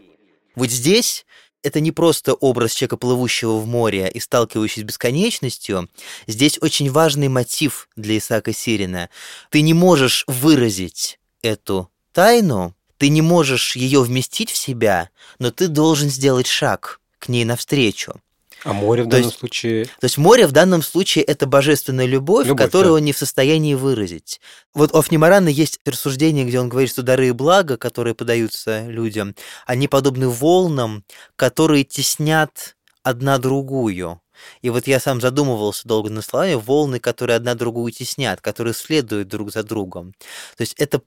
Вот 0.57 0.71
здесь 0.71 1.25
это 1.62 1.80
не 1.80 1.92
просто 1.92 2.35
образ 2.35 2.73
человека, 2.73 2.97
плывущего 2.97 3.59
в 3.59 3.66
море 3.66 4.11
и 4.12 4.21
сталкивающегося 4.21 4.80
с 4.80 4.85
бесконечностью. 4.85 5.88
Здесь 6.26 6.59
очень 6.61 6.90
важный 6.90 7.28
мотив 7.28 7.88
для 7.95 8.18
Исаака 8.18 8.52
Сирина. 8.52 9.09
Ты 9.50 9.61
не 9.62 9.75
можешь 9.75 10.25
выразить 10.26 11.21
эту 11.42 11.88
тайну, 12.12 12.75
ты 12.97 13.11
не 13.11 13.23
можешь 13.23 13.76
ее 13.76 14.02
вместить 14.02 14.50
в 14.50 14.57
себя, 14.57 15.11
но 15.38 15.52
ты 15.52 15.68
должен 15.68 16.11
сделать 16.11 16.49
шаг 16.49 17.00
к 17.21 17.28
ней 17.28 17.45
навстречу. 17.45 18.21
А 18.65 18.73
море 18.73 19.03
в 19.03 19.07
То 19.07 19.12
данном 19.12 19.27
есть- 19.27 19.38
случае... 19.38 19.85
То 19.85 20.05
есть 20.05 20.19
море 20.19 20.47
в 20.47 20.53
данном 20.53 20.83
случае 20.83 21.25
это 21.25 21.47
божественная 21.47 22.07
любовь, 22.07 22.47
Любовь, 22.47 22.65
которую 22.65 22.95
да. 22.95 22.97
он 22.99 23.05
не 23.05 23.12
в 23.12 23.19
состоянии 23.19 23.75
выразить. 23.75 24.41
Вот 24.75 24.93
у 24.95 24.99
Афнимарана 24.99 25.49
есть 25.49 25.81
рассуждение, 25.85 26.45
где 26.45 26.61
он 26.61 26.69
говорит, 26.69 26.91
что 26.91 27.03
дары 27.03 27.29
и 27.29 27.33
блага, 27.33 27.77
которые 27.77 28.15
подаются 28.15 28.87
людям, 28.87 29.35
они 29.67 29.88
подобны 29.88 30.29
волнам, 30.29 31.05
которые 31.37 31.85
теснят 31.85 32.77
одна 33.03 33.38
другую. 33.38 34.21
И 34.62 34.71
вот 34.71 34.87
я 34.87 35.00
сам 35.00 35.21
задумывался 35.21 35.87
долго 35.87 36.11
на 36.11 36.23
словами, 36.23 36.55
волны, 36.55 37.00
которые 37.00 37.37
одна 37.37 37.55
другую 37.55 37.93
теснят, 37.93 38.41
которые 38.41 38.75
следуют 38.75 39.29
друг 39.29 39.53
за 39.53 39.62
другом. 39.62 40.15
То 40.57 40.62
есть 40.62 40.75
это 40.79 41.03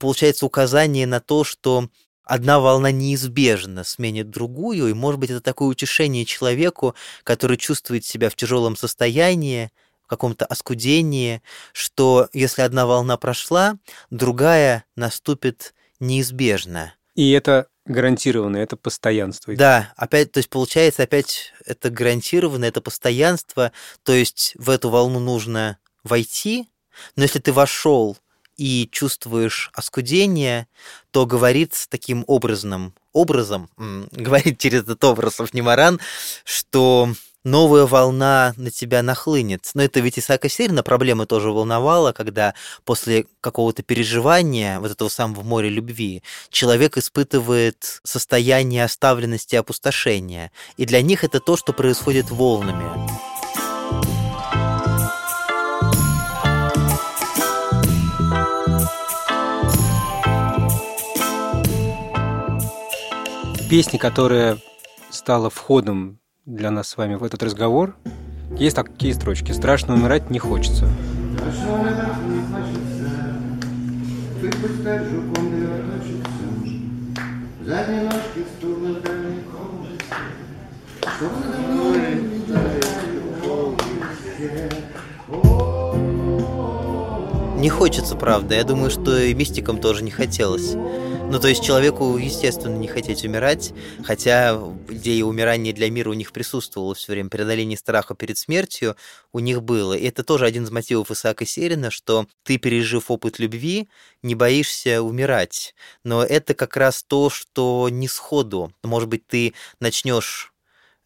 получается 0.00 0.46
указание 0.46 1.06
на 1.06 1.20
то, 1.20 1.44
что 1.44 1.88
одна 2.26 2.60
волна 2.60 2.90
неизбежно 2.90 3.84
сменит 3.84 4.28
другую, 4.28 4.88
и, 4.88 4.92
может 4.92 5.18
быть, 5.18 5.30
это 5.30 5.40
такое 5.40 5.68
утешение 5.68 6.26
человеку, 6.26 6.94
который 7.24 7.56
чувствует 7.56 8.04
себя 8.04 8.28
в 8.28 8.34
тяжелом 8.34 8.76
состоянии, 8.76 9.70
в 10.02 10.08
каком-то 10.08 10.44
оскудении, 10.44 11.42
что 11.72 12.28
если 12.32 12.62
одна 12.62 12.86
волна 12.86 13.16
прошла, 13.16 13.76
другая 14.10 14.84
наступит 14.94 15.74
неизбежно. 15.98 16.94
И 17.14 17.30
это 17.30 17.68
гарантированно, 17.86 18.56
это 18.56 18.76
постоянство. 18.76 19.54
Да, 19.56 19.92
опять, 19.96 20.32
то 20.32 20.38
есть 20.38 20.50
получается 20.50 21.04
опять 21.04 21.52
это 21.64 21.90
гарантированно, 21.90 22.64
это 22.64 22.80
постоянство, 22.80 23.72
то 24.02 24.12
есть 24.12 24.52
в 24.56 24.70
эту 24.70 24.90
волну 24.90 25.18
нужно 25.18 25.78
войти, 26.04 26.68
но 27.14 27.22
если 27.22 27.38
ты 27.38 27.52
вошел 27.52 28.16
и 28.56 28.88
чувствуешь 28.90 29.70
оскудение, 29.74 30.66
то 31.10 31.26
говорит 31.26 31.74
таким 31.88 32.24
образом, 32.26 32.94
образом, 33.12 33.68
говорит 33.76 34.58
через 34.58 34.82
этот 34.82 35.02
образ 35.04 35.40
Авнимаран, 35.40 36.00
что 36.44 37.10
новая 37.46 37.86
волна 37.86 38.54
на 38.56 38.70
тебя 38.70 39.02
нахлынет. 39.02 39.70
Но 39.74 39.82
это 39.82 40.00
ведь 40.00 40.18
Исаака 40.18 40.48
Сирина 40.48 40.82
проблема 40.82 41.26
тоже 41.26 41.50
волновала, 41.50 42.12
когда 42.12 42.54
после 42.84 43.26
какого-то 43.40 43.82
переживания, 43.82 44.80
вот 44.80 44.90
этого 44.90 45.08
самого 45.08 45.42
моря 45.42 45.68
любви, 45.68 46.22
человек 46.50 46.98
испытывает 46.98 48.00
состояние 48.02 48.84
оставленности 48.84 49.54
и 49.54 49.58
опустошения. 49.58 50.50
И 50.76 50.84
для 50.84 51.00
них 51.02 51.22
это 51.24 51.40
то, 51.40 51.56
что 51.56 51.72
происходит 51.72 52.30
волнами. 52.30 53.25
Песня, 63.68 63.98
которая 63.98 64.58
стала 65.10 65.50
входом 65.50 66.20
для 66.44 66.70
нас 66.70 66.88
с 66.88 66.96
вами 66.96 67.16
в 67.16 67.24
этот 67.24 67.42
разговор, 67.42 67.96
есть 68.56 68.76
такие 68.76 69.12
строчки. 69.12 69.50
«Страшно 69.50 69.94
умирать 69.94 70.30
не 70.30 70.38
хочется». 70.38 70.88
Задние 77.64 78.02
ножки 78.02 78.44
в 78.44 78.58
сторону 78.58 78.94
далеко. 79.00 79.86
Что 81.00 81.24
надо 81.24 81.65
Не 87.56 87.70
хочется, 87.70 88.16
правда. 88.16 88.54
Я 88.54 88.64
думаю, 88.64 88.90
что 88.90 89.18
и 89.18 89.32
мистикам 89.32 89.80
тоже 89.80 90.04
не 90.04 90.10
хотелось. 90.10 90.74
Ну, 90.74 91.40
то 91.40 91.48
есть 91.48 91.64
человеку, 91.64 92.18
естественно, 92.18 92.76
не 92.76 92.86
хотеть 92.86 93.24
умирать, 93.24 93.72
хотя 94.04 94.60
идея 94.88 95.24
умирания 95.24 95.72
для 95.72 95.90
мира 95.90 96.10
у 96.10 96.12
них 96.12 96.32
присутствовала 96.32 96.94
все 96.94 97.12
время. 97.12 97.30
Преодоление 97.30 97.78
страха 97.78 98.14
перед 98.14 98.36
смертью 98.36 98.94
у 99.32 99.38
них 99.38 99.62
было. 99.62 99.94
И 99.94 100.06
это 100.06 100.22
тоже 100.22 100.44
один 100.44 100.64
из 100.64 100.70
мотивов 100.70 101.10
Исаака 101.10 101.46
Серина, 101.46 101.90
что 101.90 102.26
ты, 102.44 102.58
пережив 102.58 103.10
опыт 103.10 103.38
любви, 103.38 103.88
не 104.22 104.34
боишься 104.34 105.00
умирать. 105.00 105.74
Но 106.04 106.22
это 106.22 106.52
как 106.52 106.76
раз 106.76 107.02
то, 107.02 107.30
что 107.30 107.88
не 107.90 108.06
сходу. 108.06 108.70
Может 108.84 109.08
быть, 109.08 109.26
ты 109.26 109.54
начнешь 109.80 110.52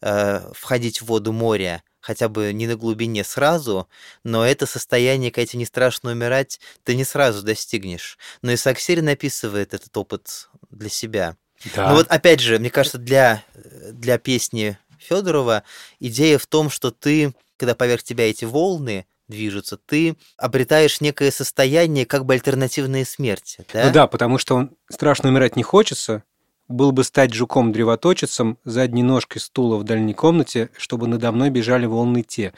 э, 0.01 0.41
входить 0.53 1.01
в 1.01 1.05
воду 1.05 1.31
моря, 1.31 1.81
хотя 2.01 2.27
бы 2.27 2.51
не 2.51 2.67
на 2.67 2.75
глубине 2.75 3.23
сразу, 3.23 3.87
но 4.23 4.45
это 4.45 4.65
состояние, 4.65 5.31
когда 5.31 5.45
тебе 5.45 5.59
не 5.59 5.65
страшно 5.65 6.11
умирать, 6.11 6.59
ты 6.83 6.95
не 6.95 7.05
сразу 7.05 7.43
достигнешь. 7.43 8.17
Но 8.41 8.51
и 8.51 8.57
Саксирин 8.57 9.07
описывает 9.07 9.73
этот 9.73 9.95
опыт 9.95 10.49
для 10.69 10.89
себя. 10.89 11.37
Да. 11.75 11.89
Ну 11.89 11.95
вот 11.95 12.07
опять 12.07 12.39
же, 12.39 12.59
мне 12.59 12.69
кажется, 12.69 12.97
для, 12.97 13.43
для 13.53 14.17
песни 14.17 14.77
Федорова 14.97 15.63
идея 15.99 16.37
в 16.37 16.47
том, 16.47 16.69
что 16.69 16.91
ты, 16.91 17.33
когда 17.57 17.75
поверх 17.75 18.03
тебя 18.03 18.29
эти 18.29 18.45
волны 18.45 19.05
движутся, 19.27 19.77
ты 19.77 20.17
обретаешь 20.37 21.01
некое 21.01 21.31
состояние, 21.31 22.05
как 22.05 22.25
бы 22.25 22.33
альтернативные 22.33 23.05
смерти. 23.05 23.65
Да? 23.73 23.85
Ну 23.85 23.91
да, 23.91 24.07
потому 24.07 24.37
что 24.37 24.55
он 24.55 24.71
страшно 24.89 25.29
умирать 25.29 25.55
не 25.55 25.63
хочется, 25.63 26.23
был 26.71 26.91
бы 26.91 27.03
стать 27.03 27.33
жуком-древоточицем 27.33 28.57
задней 28.63 29.03
ножкой 29.03 29.41
стула 29.41 29.77
в 29.77 29.83
дальней 29.83 30.13
комнате, 30.13 30.69
чтобы 30.77 31.07
надо 31.07 31.31
мной 31.31 31.49
бежали 31.49 31.85
волны 31.85 32.23
те. 32.23 32.53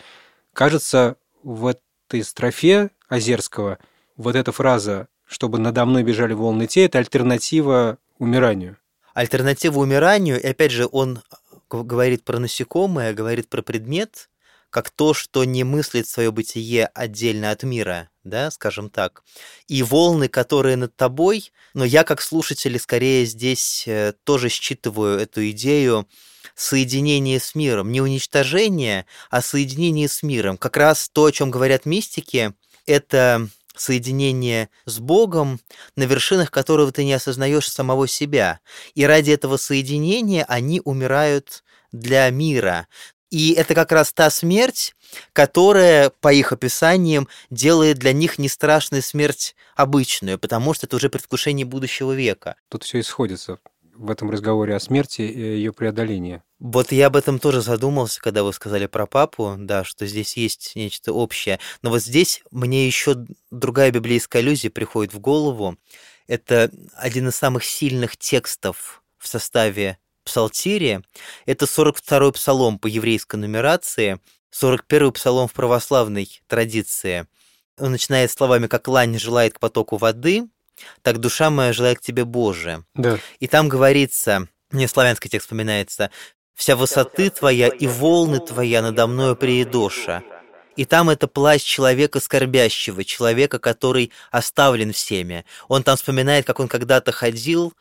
Кажется, 0.53 1.17
в 1.43 1.67
этой 1.67 2.24
строфе 2.24 2.91
Озерского 3.10 3.79
вот 4.17 4.36
эта 4.36 4.51
фраза 4.51 5.08
«чтобы 5.25 5.58
надо 5.58 5.86
мной 5.86 6.03
бежали 6.03 6.34
волны 6.34 6.67
те»— 6.67 6.86
это 6.86 7.00
альтернатива 7.00 7.98
умиранию. 8.20 8.77
Альтернатива 9.13 9.79
умиранию, 9.79 10.41
и 10.41 10.48
опять 10.48 10.72
же, 10.72 10.88
он 10.91 11.22
говорит 11.70 12.24
про 12.24 12.39
насекомое, 12.39 13.13
говорит 13.13 13.50
про 13.50 13.62
предмет, 13.62 14.29
как 14.70 14.89
то, 14.89 15.13
что 15.13 15.43
не 15.43 15.63
мыслит 15.63 16.08
свое 16.08 16.32
бытие 16.32 16.88
отдельно 16.88 17.51
от 17.51 17.63
мира, 17.63 18.10
да, 18.24 18.51
скажем 18.51 18.89
так. 18.89 19.24
И 19.68 19.84
волны, 19.84 20.27
которые 20.27 20.75
над 20.75 20.96
тобой, 20.96 21.51
но 21.74 21.86
я 21.86 22.03
как 22.03 22.22
слушатель 22.22 22.77
скорее 22.80 23.25
здесь 23.25 23.84
э, 23.88 24.13
тоже 24.24 24.50
считываю 24.50 25.20
эту 25.20 25.50
идею 25.50 26.08
соединения 26.56 27.39
с 27.39 27.56
миром, 27.56 27.92
не 27.92 28.01
уничтожение, 28.01 29.06
а 29.30 29.42
соединение 29.42 30.08
с 30.08 30.24
миром. 30.24 30.58
Как 30.58 30.77
раз 30.77 31.10
то, 31.10 31.25
о 31.25 31.32
чем 31.32 31.51
говорят 31.51 31.86
мистики, 31.86 32.53
это 32.86 33.50
соединение 33.75 34.70
с 34.86 35.00
Богом, 35.00 35.60
на 35.96 36.03
вершинах 36.03 36.51
которого 36.51 36.92
ты 36.92 37.03
не 37.03 37.13
осознаешь 37.13 37.70
самого 37.70 38.08
себя. 38.08 38.60
И 38.94 39.06
ради 39.06 39.32
этого 39.32 39.58
соединения 39.58 40.46
они 40.48 40.82
умирают 40.84 41.63
для 41.92 42.30
мира. 42.30 42.88
И 43.34 43.54
это 43.54 43.74
как 43.74 43.92
раз 43.92 44.13
та 44.13 44.30
смерть, 44.30 44.94
которая, 45.34 46.12
по 46.22 46.32
их 46.32 46.52
описаниям, 46.52 47.28
делает 47.50 47.98
для 47.98 48.13
них 48.13 48.38
не 48.38 48.48
страшную 48.48 49.02
смерть 49.02 49.56
обычную, 49.75 50.38
потому 50.38 50.75
что 50.75 50.86
это 50.86 50.98
уже 50.98 51.10
предвкушение 51.10 51.66
будущего 51.66 52.12
века. 52.12 52.58
Тут 52.70 52.84
все 52.84 53.00
исходится 53.00 53.58
в 53.96 54.12
этом 54.12 54.30
разговоре 54.30 54.75
о 54.75 54.80
смерти 54.80 55.24
и 55.24 55.40
ее 55.40 55.74
преодолении. 55.74 56.44
Вот 56.60 56.92
я 56.92 57.08
об 57.08 57.16
этом 57.16 57.40
тоже 57.40 57.63
задумался, 57.63 58.22
когда 58.22 58.44
вы 58.44 58.54
сказали 58.54 58.86
про 58.86 59.08
папу, 59.08 59.56
да, 59.58 59.84
что 59.84 60.06
здесь 60.06 60.38
есть 60.38 60.74
нечто 60.75 61.12
общее. 61.12 61.60
Но 61.82 61.90
вот 61.90 62.04
здесь 62.04 62.44
мне 62.52 62.86
еще 62.86 63.25
другая 63.50 63.90
библейская 63.90 64.40
аллюзия 64.40 64.70
приходит 64.70 65.12
в 65.12 65.20
голову. 65.20 65.75
Это 66.28 66.70
один 66.94 67.30
из 67.30 67.36
самых 67.36 67.63
сильных 67.63 68.16
текстов 68.16 69.02
в 69.18 69.28
составе 69.28 69.98
псалтире. 70.24 71.01
Это 71.46 71.65
42-й 71.65 72.31
псалом 72.33 72.79
по 72.79 72.88
еврейской 72.88 73.36
нумерации, 73.36 74.20
41-й 74.53 75.12
псалом 75.12 75.48
в 75.48 75.53
православной 75.53 76.42
традиции. 76.48 77.27
Он 77.77 77.92
начинает 77.92 78.31
словами 78.31 78.68
«как 78.68 78.88
лань 78.88 79.18
желает 79.18 79.55
к 79.55 79.59
потоку 79.59 79.98
воды», 79.98 80.48
так 81.01 81.20
душа 81.20 81.50
моя 81.50 81.74
желает 81.74 82.00
к 82.00 82.01
тебе, 82.01 82.25
Боже. 82.25 82.83
Да. 82.96 83.20
И 83.40 83.48
там 83.48 83.70
говорится, 83.70 84.48
мне 84.72 84.88
славянский 84.88 85.29
текст 85.29 85.46
вспоминается, 85.46 86.12
«Вся 86.55 86.75
высоты 86.75 87.29
твоя 87.29 87.68
и 87.68 87.88
волны 87.88 88.40
твоя 88.40 88.81
надо 88.81 89.07
мною 89.07 89.36
приедоша». 89.36 90.24
И 90.75 90.86
там 90.86 91.09
это 91.09 91.27
плащ 91.27 91.62
человека 91.62 92.20
скорбящего, 92.20 93.03
человека, 93.03 93.59
который 93.59 94.12
оставлен 94.31 94.92
всеми. 94.92 95.46
Он 95.68 95.83
там 95.83 95.98
вспоминает, 95.98 96.46
как 96.46 96.59
он 96.59 96.68
когда-то 96.68 97.12
ходил, 97.12 97.74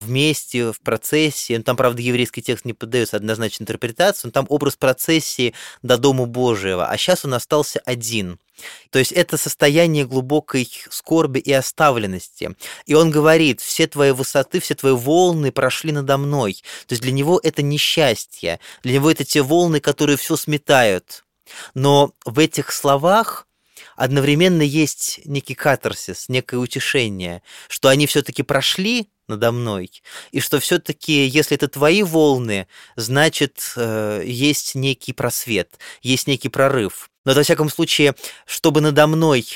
вместе 0.00 0.72
в 0.72 0.80
процессе, 0.80 1.58
ну, 1.58 1.64
там, 1.64 1.76
правда, 1.76 2.00
еврейский 2.00 2.42
текст 2.42 2.64
не 2.64 2.72
поддается 2.72 3.16
однозначной 3.16 3.64
интерпретации, 3.64 4.28
но 4.28 4.30
там 4.30 4.46
образ 4.48 4.76
процессии 4.76 5.54
до 5.82 5.98
Дому 5.98 6.26
Божьего, 6.26 6.86
а 6.88 6.96
сейчас 6.96 7.24
он 7.24 7.34
остался 7.34 7.80
один. 7.80 8.38
То 8.90 8.98
есть 8.98 9.12
это 9.12 9.36
состояние 9.36 10.04
глубокой 10.04 10.68
скорби 10.90 11.38
и 11.38 11.52
оставленности. 11.52 12.56
И 12.86 12.94
он 12.94 13.10
говорит, 13.10 13.60
все 13.60 13.86
твои 13.86 14.10
высоты, 14.10 14.60
все 14.60 14.74
твои 14.74 14.92
волны 14.92 15.52
прошли 15.52 15.92
надо 15.92 16.18
мной. 16.18 16.62
То 16.86 16.94
есть 16.94 17.02
для 17.02 17.12
него 17.12 17.40
это 17.42 17.62
несчастье, 17.62 18.58
для 18.82 18.94
него 18.94 19.10
это 19.10 19.24
те 19.24 19.42
волны, 19.42 19.80
которые 19.80 20.16
все 20.16 20.36
сметают. 20.36 21.24
Но 21.74 22.12
в 22.24 22.38
этих 22.38 22.72
словах 22.72 23.46
одновременно 23.96 24.62
есть 24.62 25.20
некий 25.24 25.54
катарсис, 25.54 26.28
некое 26.28 26.56
утешение, 26.56 27.42
что 27.68 27.88
они 27.88 28.06
все-таки 28.06 28.42
прошли 28.42 29.08
надо 29.28 29.52
мной, 29.52 29.90
и 30.30 30.40
что 30.40 30.60
все-таки, 30.60 31.26
если 31.26 31.56
это 31.56 31.68
твои 31.68 32.02
волны, 32.02 32.66
значит, 32.96 33.72
э, 33.76 34.22
есть 34.24 34.74
некий 34.74 35.12
просвет, 35.12 35.78
есть 36.02 36.26
некий 36.26 36.48
прорыв. 36.48 37.10
Но, 37.24 37.34
во 37.34 37.42
всяком 37.42 37.70
случае, 37.70 38.14
чтобы 38.46 38.80
надо 38.80 39.06
мной 39.06 39.46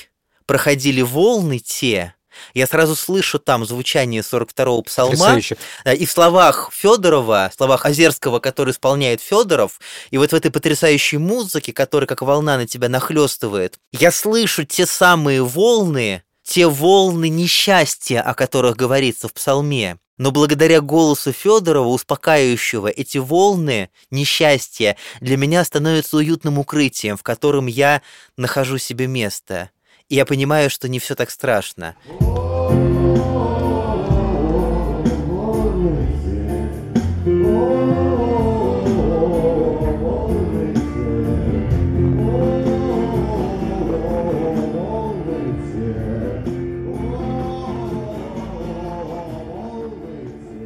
проходили 0.46 1.02
волны 1.02 1.58
те, 1.58 2.14
я 2.54 2.66
сразу 2.66 2.96
слышу 2.96 3.38
там 3.38 3.64
звучание 3.64 4.22
42-го 4.22 4.82
псалма. 4.82 5.12
Потрясающе. 5.12 5.56
И 5.96 6.06
в 6.06 6.10
словах 6.10 6.70
Федорова, 6.72 7.50
в 7.52 7.56
словах 7.56 7.84
Озерского, 7.84 8.38
который 8.40 8.70
исполняет 8.70 9.20
Федоров, 9.20 9.80
и 10.10 10.18
вот 10.18 10.32
в 10.32 10.34
этой 10.34 10.50
потрясающей 10.50 11.18
музыке, 11.18 11.72
которая 11.72 12.06
как 12.06 12.22
волна 12.22 12.56
на 12.56 12.66
тебя 12.66 12.88
нахлестывает, 12.88 13.78
я 13.92 14.10
слышу 14.10 14.64
те 14.64 14.86
самые 14.86 15.42
волны, 15.42 16.22
те 16.42 16.66
волны 16.66 17.28
несчастья, 17.28 18.20
о 18.20 18.34
которых 18.34 18.76
говорится 18.76 19.28
в 19.28 19.34
псалме. 19.34 19.98
Но 20.18 20.30
благодаря 20.30 20.80
голосу 20.80 21.32
Федорова, 21.32 21.88
успокаивающего 21.88 22.88
эти 22.88 23.18
волны 23.18 23.90
несчастья, 24.10 24.96
для 25.20 25.36
меня 25.36 25.64
становятся 25.64 26.18
уютным 26.18 26.58
укрытием, 26.58 27.16
в 27.16 27.22
котором 27.22 27.66
я 27.66 28.02
нахожу 28.36 28.78
себе 28.78 29.06
место. 29.06 29.70
И 30.08 30.14
я 30.14 30.26
понимаю, 30.26 30.70
что 30.70 30.88
не 30.88 30.98
все 30.98 31.14
так 31.14 31.30
страшно. 31.30 31.96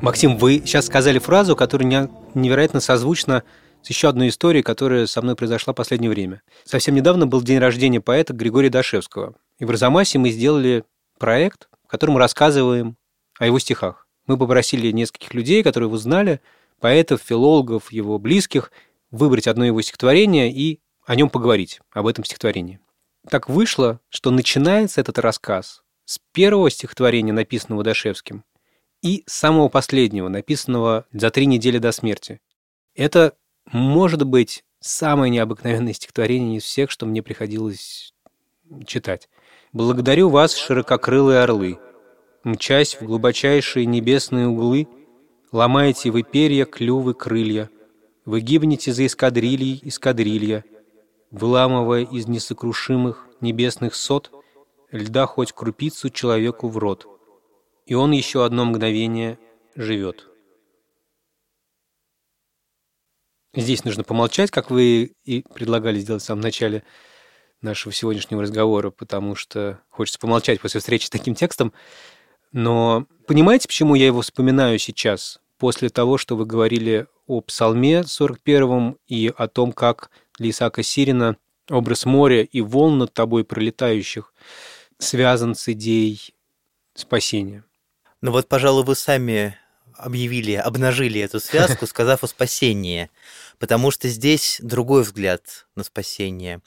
Максим, 0.06 0.38
вы 0.38 0.62
сейчас 0.64 0.86
сказали 0.86 1.18
фразу, 1.18 1.56
которая 1.56 2.08
невероятно 2.34 2.78
созвучна 2.78 3.42
с 3.82 3.90
еще 3.90 4.08
одной 4.08 4.28
историей, 4.28 4.62
которая 4.62 5.08
со 5.08 5.20
мной 5.20 5.34
произошла 5.34 5.72
в 5.72 5.76
последнее 5.76 6.08
время. 6.08 6.42
Совсем 6.62 6.94
недавно 6.94 7.26
был 7.26 7.42
день 7.42 7.58
рождения 7.58 8.00
поэта 8.00 8.32
Григория 8.32 8.70
Дашевского. 8.70 9.34
И 9.58 9.64
в 9.64 9.70
Арзамасе 9.70 10.20
мы 10.20 10.30
сделали 10.30 10.84
проект, 11.18 11.68
в 11.82 11.88
котором 11.88 12.18
рассказываем 12.18 12.96
о 13.40 13.46
его 13.46 13.58
стихах. 13.58 14.06
Мы 14.28 14.38
попросили 14.38 14.92
нескольких 14.92 15.34
людей, 15.34 15.64
которые 15.64 15.88
его 15.88 15.98
знали, 15.98 16.40
поэтов, 16.78 17.20
филологов, 17.20 17.90
его 17.90 18.20
близких, 18.20 18.70
выбрать 19.10 19.48
одно 19.48 19.64
его 19.64 19.82
стихотворение 19.82 20.52
и 20.52 20.78
о 21.04 21.16
нем 21.16 21.28
поговорить, 21.30 21.80
об 21.90 22.06
этом 22.06 22.24
стихотворении. 22.24 22.78
Так 23.28 23.48
вышло, 23.48 23.98
что 24.10 24.30
начинается 24.30 25.00
этот 25.00 25.18
рассказ 25.18 25.82
с 26.04 26.20
первого 26.32 26.70
стихотворения, 26.70 27.32
написанного 27.32 27.82
Дашевским, 27.82 28.44
и 29.02 29.24
самого 29.26 29.68
последнего, 29.68 30.28
написанного 30.28 31.06
за 31.12 31.30
три 31.30 31.46
недели 31.46 31.78
до 31.78 31.92
смерти. 31.92 32.40
Это 32.94 33.36
может 33.72 34.24
быть, 34.24 34.64
самое 34.80 35.30
необыкновенное 35.30 35.92
стихотворение 35.92 36.58
из 36.58 36.64
всех, 36.64 36.90
что 36.90 37.06
мне 37.06 37.22
приходилось 37.22 38.14
читать. 38.86 39.28
«Благодарю 39.72 40.28
вас, 40.28 40.54
ширококрылые 40.54 41.40
орлы, 41.40 41.78
мчась 42.44 42.96
в 43.00 43.04
глубочайшие 43.04 43.86
небесные 43.86 44.46
углы, 44.46 44.86
ломаете 45.52 46.10
вы 46.10 46.22
перья, 46.22 46.64
клювы, 46.64 47.14
крылья, 47.14 47.68
вы 48.24 48.40
гибнете 48.40 48.92
за 48.92 49.06
эскадрильей 49.06 49.80
эскадрилья, 49.82 50.64
выламывая 51.30 52.04
из 52.04 52.26
несокрушимых 52.28 53.26
небесных 53.40 53.94
сот 53.94 54.30
льда 54.92 55.26
хоть 55.26 55.52
крупицу 55.52 56.10
человеку 56.10 56.68
в 56.68 56.78
рот, 56.78 57.06
и 57.86 57.94
он 57.94 58.10
еще 58.10 58.44
одно 58.44 58.64
мгновение 58.64 59.38
живет. 59.74 60.26
Здесь 63.54 63.84
нужно 63.84 64.04
помолчать, 64.04 64.50
как 64.50 64.70
вы 64.70 65.14
и 65.24 65.42
предлагали 65.54 65.98
сделать 65.98 66.22
в 66.22 66.26
самом 66.26 66.42
начале 66.42 66.82
нашего 67.62 67.92
сегодняшнего 67.92 68.42
разговора, 68.42 68.90
потому 68.90 69.34
что 69.34 69.80
хочется 69.88 70.18
помолчать 70.18 70.60
после 70.60 70.80
встречи 70.80 71.06
с 71.06 71.10
таким 71.10 71.34
текстом. 71.34 71.72
Но 72.52 73.06
понимаете, 73.26 73.68
почему 73.68 73.94
я 73.94 74.06
его 74.06 74.20
вспоминаю 74.20 74.78
сейчас, 74.78 75.40
после 75.56 75.88
того, 75.88 76.18
что 76.18 76.36
вы 76.36 76.44
говорили 76.44 77.06
о 77.26 77.40
Псалме 77.40 78.04
41 78.04 78.98
и 79.06 79.32
о 79.34 79.48
том, 79.48 79.72
как 79.72 80.10
для 80.38 80.50
Исаака 80.50 80.82
Сирина 80.82 81.36
образ 81.70 82.04
моря 82.04 82.42
и 82.42 82.60
волн 82.60 82.98
над 82.98 83.14
тобой 83.14 83.44
пролетающих 83.44 84.34
связан 84.98 85.54
с 85.54 85.68
идеей 85.68 86.34
спасения? 86.94 87.64
Ну 88.26 88.32
вот, 88.32 88.48
пожалуй, 88.48 88.82
вы 88.82 88.96
сами 88.96 89.56
объявили, 89.94 90.54
обнажили 90.54 91.20
эту 91.20 91.38
связку, 91.38 91.86
сказав 91.86 92.24
о 92.24 92.26
спасении, 92.26 93.08
потому 93.60 93.92
что 93.92 94.08
здесь 94.08 94.58
другой 94.60 95.04
взгляд 95.04 95.68
на 95.76 95.84
спасение. 95.84 96.60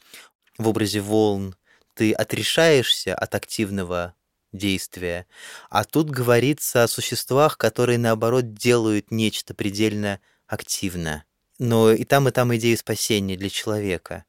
В 0.57 0.69
образе 0.69 1.01
волн 1.01 1.57
ты 1.95 2.13
отрешаешься 2.13 3.13
от 3.13 3.35
активного 3.35 4.15
действия, 4.53 5.27
а 5.69 5.83
тут 5.83 6.09
говорится 6.09 6.83
о 6.83 6.87
существах, 6.87 7.57
которые, 7.57 7.97
наоборот, 7.97 8.53
делают 8.53 9.11
нечто 9.11 9.53
предельно 9.53 10.21
активно. 10.47 11.25
Но 11.57 11.91
и 11.91 12.05
там, 12.05 12.29
и 12.29 12.31
там 12.31 12.55
идея 12.55 12.77
спасения 12.77 13.35
для 13.35 13.49
человека. 13.49 14.23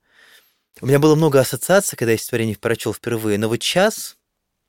У 0.81 0.87
меня 0.87 0.99
было 0.99 1.15
много 1.15 1.39
ассоциаций, 1.39 1.97
когда 1.97 2.11
я 2.11 2.19
стихотворение 2.19 2.57
прочел 2.57 2.93
впервые, 2.93 3.39
но 3.39 3.47
вот 3.47 3.63
сейчас, 3.63 4.17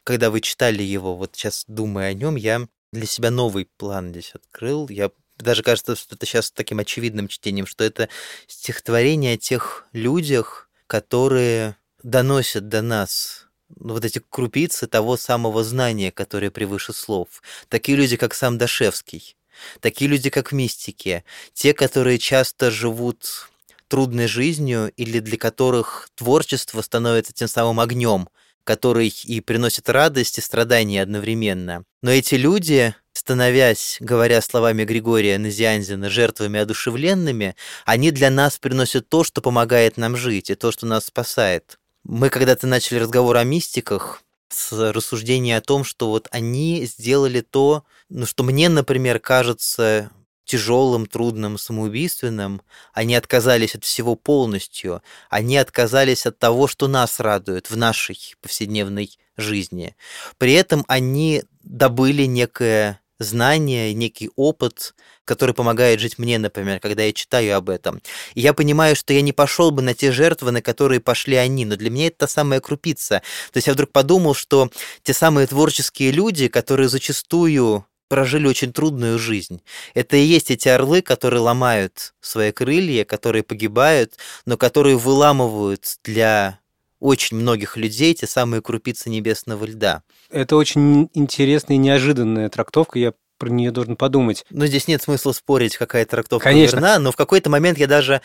когда 0.03 0.29
вы 0.29 0.41
читали 0.41 0.83
его, 0.83 1.15
вот 1.15 1.35
сейчас 1.35 1.65
думая 1.67 2.09
о 2.09 2.13
нем, 2.13 2.35
я 2.35 2.67
для 2.91 3.05
себя 3.05 3.31
новый 3.31 3.65
план 3.77 4.11
здесь 4.11 4.31
открыл. 4.33 4.89
Я 4.89 5.11
даже 5.37 5.63
кажется, 5.63 5.95
что 5.95 6.15
это 6.15 6.25
сейчас 6.25 6.51
таким 6.51 6.79
очевидным 6.79 7.27
чтением, 7.27 7.65
что 7.65 7.83
это 7.83 8.09
стихотворение 8.47 9.35
о 9.35 9.37
тех 9.37 9.87
людях, 9.93 10.69
которые 10.87 11.77
доносят 12.03 12.67
до 12.67 12.81
нас 12.81 13.47
вот 13.69 14.03
эти 14.03 14.21
крупицы 14.29 14.87
того 14.87 15.17
самого 15.17 15.63
знания, 15.63 16.11
которое 16.11 16.51
превыше 16.51 16.93
слов. 16.93 17.41
Такие 17.69 17.97
люди, 17.97 18.17
как 18.17 18.33
сам 18.33 18.57
Дашевский, 18.57 19.37
такие 19.79 20.09
люди, 20.09 20.29
как 20.29 20.51
в 20.51 20.55
мистике, 20.55 21.23
те, 21.53 21.73
которые 21.73 22.17
часто 22.17 22.69
живут 22.69 23.49
трудной 23.87 24.27
жизнью 24.27 24.91
или 24.95 25.19
для 25.19 25.37
которых 25.37 26.09
творчество 26.15 26.81
становится 26.81 27.33
тем 27.33 27.47
самым 27.47 27.79
огнем, 27.79 28.29
который 28.63 29.13
и 29.25 29.41
приносит 29.41 29.89
радость 29.89 30.37
и 30.37 30.41
страдания 30.41 31.01
одновременно. 31.01 31.83
Но 32.01 32.11
эти 32.11 32.35
люди, 32.35 32.95
становясь, 33.13 33.97
говоря 33.99 34.41
словами 34.41 34.83
Григория 34.83 35.37
Назианзина, 35.37 36.09
жертвами 36.09 36.59
одушевленными, 36.59 37.55
они 37.85 38.11
для 38.11 38.29
нас 38.29 38.57
приносят 38.57 39.09
то, 39.09 39.23
что 39.23 39.41
помогает 39.41 39.97
нам 39.97 40.15
жить, 40.17 40.49
и 40.49 40.55
то, 40.55 40.71
что 40.71 40.85
нас 40.85 41.05
спасает. 41.05 41.77
Мы 42.03 42.29
когда-то 42.29 42.67
начали 42.67 42.99
разговор 42.99 43.37
о 43.37 43.43
мистиках, 43.43 44.23
с 44.49 44.91
рассуждения 44.91 45.57
о 45.57 45.61
том, 45.61 45.83
что 45.83 46.09
вот 46.09 46.27
они 46.31 46.85
сделали 46.85 47.41
то, 47.41 47.83
ну, 48.09 48.25
что 48.25 48.43
мне, 48.43 48.69
например, 48.69 49.19
кажется 49.19 50.11
тяжелым, 50.45 51.05
трудным, 51.05 51.57
самоубийственным, 51.57 52.61
они 52.93 53.15
отказались 53.15 53.75
от 53.75 53.85
всего 53.85 54.15
полностью, 54.15 55.01
они 55.29 55.57
отказались 55.57 56.25
от 56.25 56.39
того, 56.39 56.67
что 56.67 56.87
нас 56.87 57.19
радует 57.19 57.69
в 57.69 57.77
нашей 57.77 58.17
повседневной 58.41 59.17
жизни. 59.37 59.95
При 60.37 60.53
этом 60.53 60.83
они 60.87 61.43
добыли 61.63 62.23
некое 62.23 62.99
знание, 63.23 63.93
некий 63.93 64.29
опыт, 64.35 64.93
который 65.25 65.53
помогает 65.53 65.99
жить 65.99 66.17
мне, 66.17 66.39
например, 66.39 66.79
когда 66.79 67.03
я 67.03 67.13
читаю 67.13 67.55
об 67.55 67.69
этом. 67.69 68.01
И 68.33 68.41
я 68.41 68.53
понимаю, 68.53 68.95
что 68.95 69.13
я 69.13 69.21
не 69.21 69.31
пошел 69.31 69.71
бы 69.71 69.81
на 69.81 69.93
те 69.93 70.11
жертвы, 70.11 70.51
на 70.51 70.61
которые 70.61 70.99
пошли 70.99 71.35
они, 71.35 71.65
но 71.65 71.75
для 71.75 71.89
меня 71.89 72.07
это 72.07 72.19
та 72.19 72.27
самая 72.27 72.59
крупица. 72.59 73.21
То 73.51 73.57
есть 73.57 73.67
я 73.67 73.73
вдруг 73.73 73.91
подумал, 73.91 74.33
что 74.33 74.69
те 75.03 75.13
самые 75.13 75.47
творческие 75.47 76.11
люди, 76.11 76.47
которые 76.47 76.89
зачастую 76.89 77.85
прожили 78.11 78.45
очень 78.45 78.73
трудную 78.73 79.17
жизнь. 79.17 79.61
Это 79.93 80.17
и 80.17 80.21
есть 80.21 80.51
эти 80.51 80.67
орлы, 80.67 81.01
которые 81.01 81.39
ломают 81.39 82.13
свои 82.19 82.51
крылья, 82.51 83.05
которые 83.05 83.41
погибают, 83.41 84.15
но 84.45 84.57
которые 84.57 84.97
выламывают 84.97 85.97
для 86.03 86.59
очень 86.99 87.37
многих 87.37 87.77
людей 87.77 88.13
те 88.13 88.27
самые 88.27 88.61
крупицы 88.61 89.09
небесного 89.09 89.63
льда. 89.63 90.03
Это 90.29 90.57
очень 90.57 91.09
интересная 91.13 91.77
и 91.77 91.79
неожиданная 91.79 92.49
трактовка. 92.49 92.99
Я 92.99 93.13
про 93.37 93.47
нее 93.47 93.71
должен 93.71 93.95
подумать. 93.95 94.43
Но 94.49 94.65
здесь 94.65 94.89
нет 94.89 95.01
смысла 95.01 95.31
спорить, 95.31 95.77
какая 95.77 96.05
трактовка 96.05 96.49
Конечно. 96.49 96.75
верна, 96.75 96.99
но 96.99 97.13
в 97.13 97.15
какой-то 97.15 97.49
момент 97.49 97.77
я 97.77 97.87
даже 97.87 98.21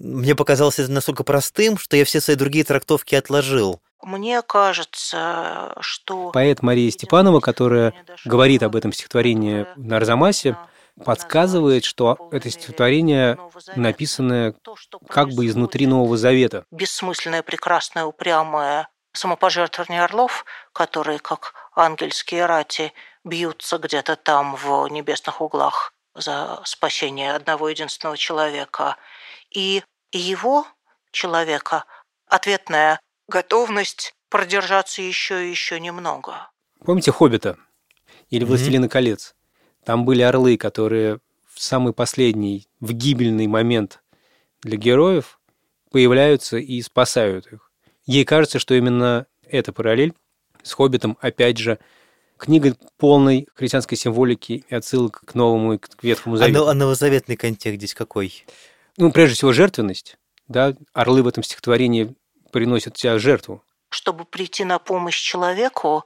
мне 0.00 0.34
показалось 0.34 0.78
это 0.78 0.90
настолько 0.90 1.24
простым, 1.24 1.76
что 1.78 1.96
я 1.96 2.04
все 2.04 2.20
свои 2.20 2.34
другие 2.34 2.64
трактовки 2.64 3.14
отложил. 3.14 3.80
Мне 4.02 4.40
кажется, 4.40 5.76
что... 5.80 6.30
Поэт 6.30 6.62
Мария 6.62 6.90
Степанова, 6.90 7.40
которая 7.40 7.92
говорит 8.24 8.62
об 8.62 8.74
этом 8.74 8.94
стихотворении 8.94 9.66
на 9.76 9.98
Арзамасе, 9.98 10.56
подсказывает, 11.04 11.84
что 11.84 12.30
это 12.32 12.48
стихотворение 12.50 13.38
написанное 13.76 14.54
как 15.08 15.28
бы 15.28 15.46
изнутри 15.46 15.86
Нового 15.86 16.16
Завета. 16.16 16.64
Бессмысленное, 16.70 17.42
прекрасное, 17.42 18.06
упрямое 18.06 18.88
самопожертвование 19.12 20.02
орлов, 20.02 20.46
которые, 20.72 21.18
как 21.18 21.52
ангельские 21.74 22.46
рати, 22.46 22.92
бьются 23.24 23.76
где-то 23.76 24.16
там 24.16 24.56
в 24.56 24.88
небесных 24.88 25.42
углах 25.42 25.92
за 26.14 26.60
спасение 26.64 27.34
одного 27.34 27.68
единственного 27.68 28.16
человека. 28.16 28.96
И 30.12 30.18
его, 30.18 30.66
человека, 31.12 31.84
ответная 32.26 33.00
готовность 33.28 34.14
продержаться 34.28 35.02
еще 35.02 35.46
и 35.46 35.50
еще 35.50 35.78
немного. 35.78 36.50
Помните 36.84 37.12
«Хоббита» 37.12 37.56
или 38.28 38.44
«Властелина 38.44 38.86
mm-hmm. 38.86 38.88
колец»? 38.88 39.34
Там 39.84 40.04
были 40.04 40.22
орлы, 40.22 40.56
которые 40.56 41.20
в 41.46 41.60
самый 41.60 41.92
последний, 41.92 42.68
в 42.80 42.92
гибельный 42.92 43.46
момент 43.46 44.02
для 44.62 44.76
героев 44.76 45.40
появляются 45.90 46.58
и 46.58 46.80
спасают 46.82 47.46
их. 47.52 47.70
Ей 48.04 48.24
кажется, 48.24 48.58
что 48.58 48.74
именно 48.74 49.26
эта 49.46 49.72
параллель 49.72 50.14
с 50.62 50.72
«Хоббитом», 50.72 51.18
опять 51.20 51.58
же, 51.58 51.78
книга 52.36 52.76
полной 52.96 53.48
христианской 53.54 53.96
символики 53.96 54.64
и 54.68 54.74
отсылок 54.74 55.22
к 55.24 55.34
Новому 55.34 55.74
и 55.74 55.78
к 55.78 55.88
Ветхому 56.02 56.36
Завету. 56.36 56.66
А, 56.66 56.70
а 56.70 56.74
новозаветный 56.74 57.36
контекст 57.36 57.78
здесь 57.78 57.94
какой? 57.94 58.44
Ну, 59.00 59.10
прежде 59.12 59.34
всего, 59.34 59.52
жертвенность. 59.54 60.18
Да? 60.46 60.74
Орлы 60.92 61.22
в 61.22 61.26
этом 61.26 61.42
стихотворении 61.42 62.14
приносят 62.52 62.96
тебя 62.96 63.18
жертву. 63.18 63.64
Чтобы 63.88 64.26
прийти 64.26 64.62
на 64.64 64.78
помощь 64.78 65.18
человеку, 65.18 66.04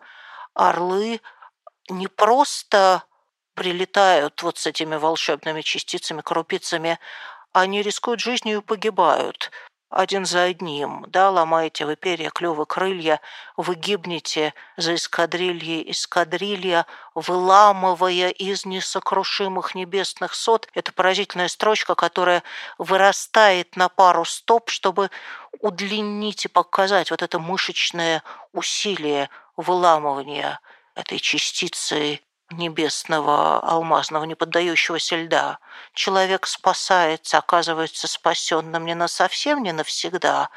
орлы 0.55 1.21
не 1.91 2.07
просто 2.07 3.03
прилетают 3.55 4.41
вот 4.45 4.59
с 4.59 4.67
этими 4.69 4.95
волшебными 4.95 5.63
частицами, 5.63 6.21
крупицами, 6.21 7.01
они 7.53 7.83
рискуют 7.83 8.21
жизнью 8.21 8.59
и 8.59 8.63
погибают 8.63 9.51
один 9.95 10.27
за 10.27 10.43
одним, 10.43 11.05
да, 11.09 11.31
ломаете 11.31 11.87
вы 11.87 11.95
перья, 11.95 12.31
клювы, 12.31 12.67
крылья, 12.67 13.21
вы 13.57 13.77
гибнете 13.77 14.53
за 14.77 14.97
эскадрильей 14.97 15.89
эскадрилья, 15.89 16.87
выламывая 17.15 18.31
из 18.31 18.67
несокрушимых 18.67 19.77
небесных 19.77 20.35
сот. 20.35 20.69
Это 20.75 20.93
поразительная 20.93 21.47
строчка, 21.47 21.95
которая 21.95 22.43
вырастает 22.77 23.77
на 23.77 23.89
пару 23.89 24.25
стоп, 24.25 24.69
чтобы 24.69 25.11
удлинить 25.61 26.45
и 26.45 26.49
показать 26.49 27.13
вот 27.13 27.23
это 27.23 27.39
мышечное 27.39 28.25
усилие 28.53 29.31
выламывания 29.57 30.59
этой 30.97 31.21
частицы 31.21 32.21
небесного, 32.51 33.59
алмазного, 33.61 34.25
не 34.25 34.35
поддающегося 34.35 35.17
льда. 35.17 35.59
Человек 35.93 36.47
спасается, 36.47 37.39
оказывается 37.39 38.07
спасенным 38.07 38.85
не 38.85 38.95
на 38.95 39.09
совсем, 39.09 39.63
не 39.63 39.73
навсегда, 39.73 40.51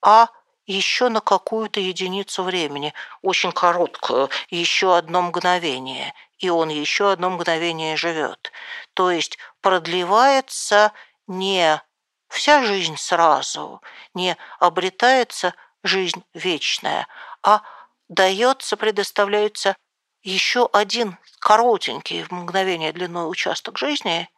а 0.00 0.28
еще 0.66 1.08
на 1.08 1.20
какую-то 1.20 1.80
единицу 1.80 2.42
времени, 2.42 2.94
очень 3.20 3.52
короткую, 3.52 4.30
еще 4.48 4.96
одно 4.96 5.22
мгновение, 5.22 6.14
и 6.38 6.48
он 6.50 6.68
еще 6.68 7.10
одно 7.12 7.30
мгновение 7.30 7.96
живет. 7.96 8.52
То 8.94 9.10
есть 9.10 9.38
продлевается 9.60 10.92
не 11.26 11.82
вся 12.28 12.62
жизнь 12.64 12.96
сразу, 12.96 13.82
не 14.14 14.36
обретается 14.58 15.54
жизнь 15.82 16.22
вечная, 16.32 17.06
а 17.42 17.62
дается, 18.08 18.76
предоставляется 18.76 19.76
еще 20.22 20.68
один 20.72 21.16
коротенький 21.38 22.22
в 22.22 22.30
мгновение 22.30 22.92
длиной 22.92 23.30
участок 23.30 23.78
жизни, 23.78 24.28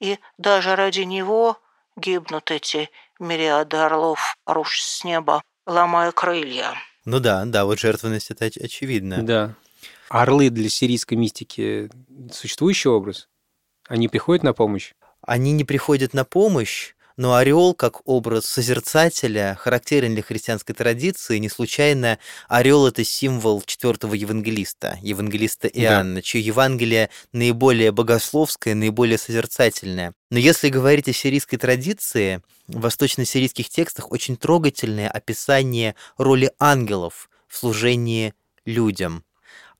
и 0.00 0.18
даже 0.38 0.76
ради 0.76 1.00
него 1.00 1.58
гибнут 1.96 2.50
эти 2.50 2.90
мириады 3.18 3.76
орлов, 3.76 4.36
рушь 4.46 4.82
с 4.82 5.04
неба, 5.04 5.42
ломая 5.66 6.12
крылья. 6.12 6.74
Ну 7.04 7.20
да, 7.20 7.44
да, 7.46 7.64
вот 7.64 7.78
жертвенность 7.78 8.30
это 8.30 8.46
оч- 8.46 8.62
очевидно. 8.62 9.22
Да. 9.22 9.54
Орлы 10.08 10.50
для 10.50 10.68
сирийской 10.68 11.14
мистики 11.14 11.90
существующий 12.30 12.88
образ? 12.88 13.28
Они 13.88 14.08
приходят 14.08 14.42
на 14.42 14.52
помощь? 14.52 14.92
Они 15.22 15.52
не 15.52 15.64
приходят 15.64 16.14
на 16.14 16.24
помощь, 16.24 16.94
но 17.16 17.34
орел, 17.34 17.74
как 17.74 18.00
образ 18.06 18.46
созерцателя, 18.46 19.56
характерен 19.58 20.14
для 20.14 20.22
христианской 20.22 20.74
традиции. 20.74 21.38
Не 21.38 21.48
случайно 21.48 22.18
орел 22.48 22.86
это 22.86 23.04
символ 23.04 23.62
четвертого 23.62 24.14
евангелиста, 24.14 24.98
евангелиста 25.02 25.68
Иоанна, 25.68 26.22
чье 26.22 26.40
Евангелие 26.40 27.10
наиболее 27.32 27.92
богословское, 27.92 28.74
наиболее 28.74 29.18
созерцательное. 29.18 30.14
Но 30.30 30.38
если 30.38 30.68
говорить 30.68 31.08
о 31.08 31.12
сирийской 31.12 31.56
традиции, 31.56 32.42
в 32.68 32.80
восточно-сирийских 32.80 33.68
текстах 33.68 34.10
очень 34.10 34.36
трогательное 34.36 35.08
описание 35.08 35.94
роли 36.16 36.52
ангелов 36.58 37.28
в 37.48 37.56
служении 37.56 38.34
людям. 38.64 39.24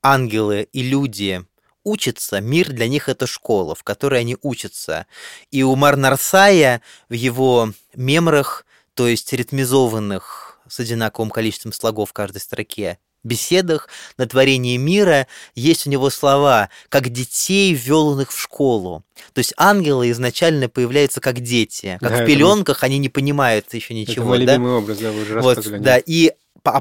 Ангелы 0.01 0.67
и 0.71 0.83
люди 0.83 1.45
учатся, 1.83 2.41
мир 2.41 2.71
для 2.71 2.87
них 2.87 3.09
это 3.09 3.27
школа, 3.27 3.75
в 3.75 3.83
которой 3.83 4.21
они 4.21 4.37
учатся. 4.41 5.05
И 5.51 5.63
у 5.63 5.75
Марнарсая 5.75 6.81
в 7.09 7.13
его 7.13 7.71
мемрах, 7.95 8.65
то 8.93 9.07
есть 9.07 9.31
ритмизованных 9.33 10.59
с 10.67 10.79
одинаковым 10.79 11.29
количеством 11.29 11.73
слогов 11.73 12.09
в 12.09 12.13
каждой 12.13 12.41
строке, 12.41 12.99
беседах 13.23 13.87
на 14.17 14.27
творение 14.27 14.77
мира 14.77 15.27
есть 15.55 15.87
у 15.87 15.89
него 15.89 16.09
слова 16.09 16.69
«как 16.89 17.09
детей, 17.09 17.73
ввел 17.73 18.09
он 18.09 18.21
их 18.21 18.31
в 18.31 18.39
школу». 18.39 19.03
То 19.33 19.39
есть 19.39 19.53
ангелы 19.57 20.11
изначально 20.11 20.69
появляются 20.69 21.21
как 21.21 21.39
дети, 21.39 21.97
как 22.01 22.09
Да, 22.09 22.17
в 22.17 22.19
это 22.19 22.25
пеленках, 22.25 22.83
они 22.83 22.97
не 22.97 23.09
понимают 23.09 23.73
еще 23.73 23.93
Это 23.93 24.11
ничего. 24.11 24.25
мой 24.25 24.45
да? 24.45 24.53
любимый 24.53 24.73
образ, 24.73 24.97
да, 24.97 25.11
вы 25.11 25.21
уже 25.21 25.39
Вот, 25.39 25.81
да, 25.81 25.97
и 25.97 26.33